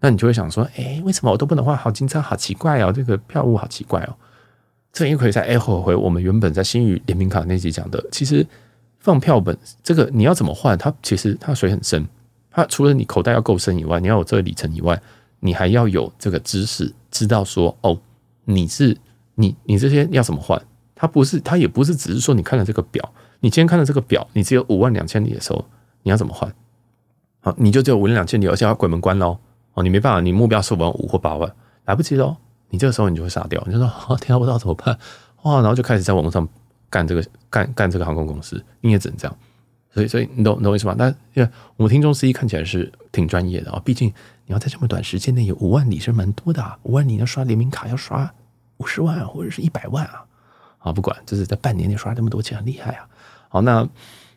[0.01, 4.15] 那你就会想说，哎，为什么我都不能换好经济好奇怪哦，这个票务好奇怪哦。
[4.93, 8.47] 这又可以再 echo 回我们原本在新宇联名卡那集讲的，其实
[8.99, 10.77] 放票本这个你要怎么换？
[10.77, 12.07] 它其实它水很深，
[12.51, 15.01] 它除了你口袋要够深以外，你要有这个里程以外，
[15.41, 17.99] 你还要有这个知识，知道说哦，
[18.45, 18.97] 你是
[19.37, 20.61] 你你这些要怎么换？
[20.97, 25.65] 它不是，它也不是只是说你看了这个表，你今天看了这个表，你只有五万两千里的时候，
[26.03, 26.53] 你要怎么换？
[27.41, 29.39] 好，你就只有五万两千里，而且要鬼门关喽。
[29.75, 32.37] 哦，你没办法，你目标是五万五或八万，来不及喽。
[32.71, 34.99] 你这个时候你就会傻掉，你就说啊， 天啊，不知道怎么办
[35.43, 36.47] 哇，然后就开始在网络上
[36.91, 39.37] 干这个干干这个航空公司，你也只能这样。
[39.91, 40.95] 所以，所以你懂你懂我意思吗？
[40.99, 44.09] 但因为我们听众 C 看起来是挺专业的啊，毕竟
[44.47, 48.33] 你要在这么短时间内有五万里是蛮多的啊，五万里要刷联名卡要刷
[48.77, 50.25] 五十万啊或者是一百万啊。
[50.79, 53.09] 啊，不管，就是在半年内刷这么多钱，很厉害啊。
[53.49, 53.89] 好，那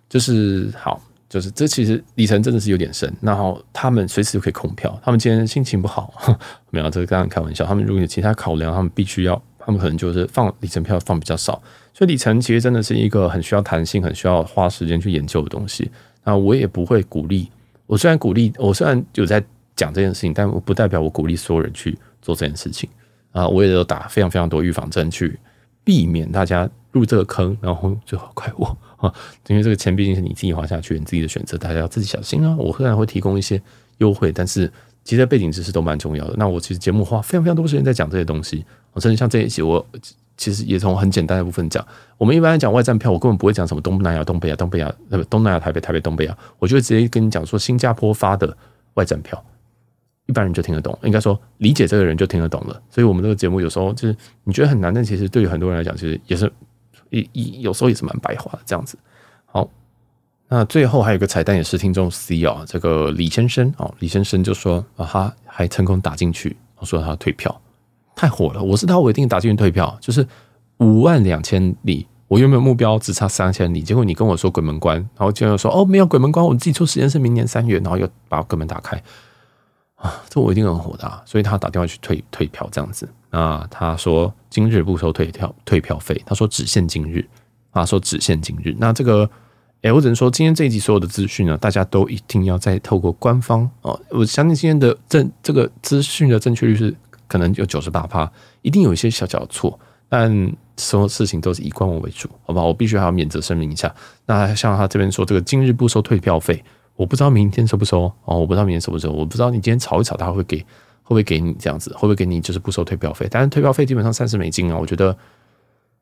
[0.09, 1.01] 就是好。
[1.31, 4.99] 就是这其实里程真的是有点深，然后他们随时就可以空票。
[5.01, 6.13] 他们今天心情不好，
[6.71, 7.65] 没有，这是刚刚开玩笑。
[7.65, 11.53] 他们如果有其他考量，他们必须要，他们可能就是放里程票放比较少。
[11.93, 15.89] 所以里程其实真的是一个很需要弹性、很需要花时间去研究的东西。
[16.25, 17.49] 那我也不会鼓励。
[17.87, 19.41] 我虽然鼓励，我虽然有在
[19.73, 22.89] 讲这件事情，但我不代表我鼓励所有人去做这件事情
[23.31, 23.47] 啊。
[23.47, 25.39] 我也有打非常非常多预防针去
[25.85, 28.77] 避免大家入这个坑，然后最后怪我。
[29.01, 29.11] 啊，
[29.47, 32.55] 因为这个钱毕竟是你自己花下去，你自己的选择，大家要自己小心啊。
[32.55, 33.59] 我虽然会提供一些
[33.97, 34.71] 优惠，但是
[35.03, 36.35] 其实背景知识都蛮重要的。
[36.37, 38.63] 那我其实节目花非常非常多时间在讲这些东西。
[38.93, 39.83] 我甚至像这一期，我
[40.37, 41.83] 其实也从很简单的部分讲。
[42.19, 48.55] 我们一般来讲外站票，我根本不会讲什么东南亚、东北亚、东北亚，呃，东南亚、台北、台北、东北亚，我就会直接跟你讲说新加坡发的
[48.93, 49.43] 外站票，
[50.27, 52.79] 一般人就听得懂，应该说理解这个人就听得懂了。
[52.91, 56.51] 所以我们这个节目有时候就是你觉得很难，但其实对于很多人来讲，其实也是。
[57.11, 58.97] 一一有时候也是蛮白话的这样子。
[59.45, 59.69] 好，
[60.47, 67.61] 那最后还有个彩蛋，也是听众 C 啊，这个李先生哦，李先生就说啊，他还成功打进去，我说他退票，
[68.15, 68.63] 太火了。
[68.63, 70.27] 我是他，我一定打进去退票，就是
[70.77, 79.01] 五万两千里，我原本目标只差三千里，结果你跟我说鬼门关，然后就又说哦没有鬼门关，我自己出时间是明年三月，然后又把鬼门打开。
[79.95, 83.07] 啊，这我一定很火的、啊，所以他打电话去退退票这样子。
[83.31, 87.25] 那他说今日不收退票退票费，他说只限今日，
[87.71, 88.75] 啊，说只限今日。
[88.77, 89.27] 那这个，
[89.81, 93.99] 哎，我只能说今天这一集所有的资讯呢，大家都一定要再透过官方哦。
[94.09, 96.93] 我相信今天的正这个资讯的正确率是
[97.27, 99.79] 可能有九十八趴，一定有一些小小错，
[100.09, 102.67] 但所有事情都是以官网为主，好不好？
[102.67, 103.93] 我必须还要免责声明一下。
[104.25, 106.63] 那像他这边说，这个今日不收退票费。
[106.97, 110.63] 我不知道明天收不收哦，我不知道明天收不收，我不知道你今天炒一炒，他会给
[111.11, 113.27] 会不会给你这样子，会不会给你就是不收退票费？
[113.29, 115.13] 但是退票费基本上三十美金啊，我觉得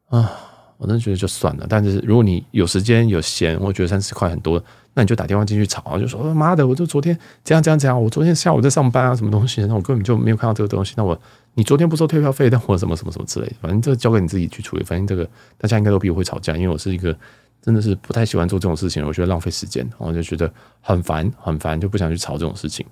[0.10, 0.32] 啊，
[0.78, 1.66] 我真的觉得就算了。
[1.68, 11.20] 但是如果你有时间有闲，我觉得三十块很多，那你就打电话进去吵，就说妈的，我就昨天这样这样这样，我昨天下午在上班啊，什么东西，那我根本就没有看到这个东西，那我
[11.56, 14.84] 你昨天不收退票费，但我什么什么什么之类的，反正这交给你自己去处理。
[14.84, 17.18] 反正这个大家应该都比我会吵架，因为我是一个。
[17.62, 20.50] 真的是不太喜欢做这种事情，我觉得浪费时间，我就觉得
[20.80, 22.86] 很烦，很烦，就不想去吵这种事情。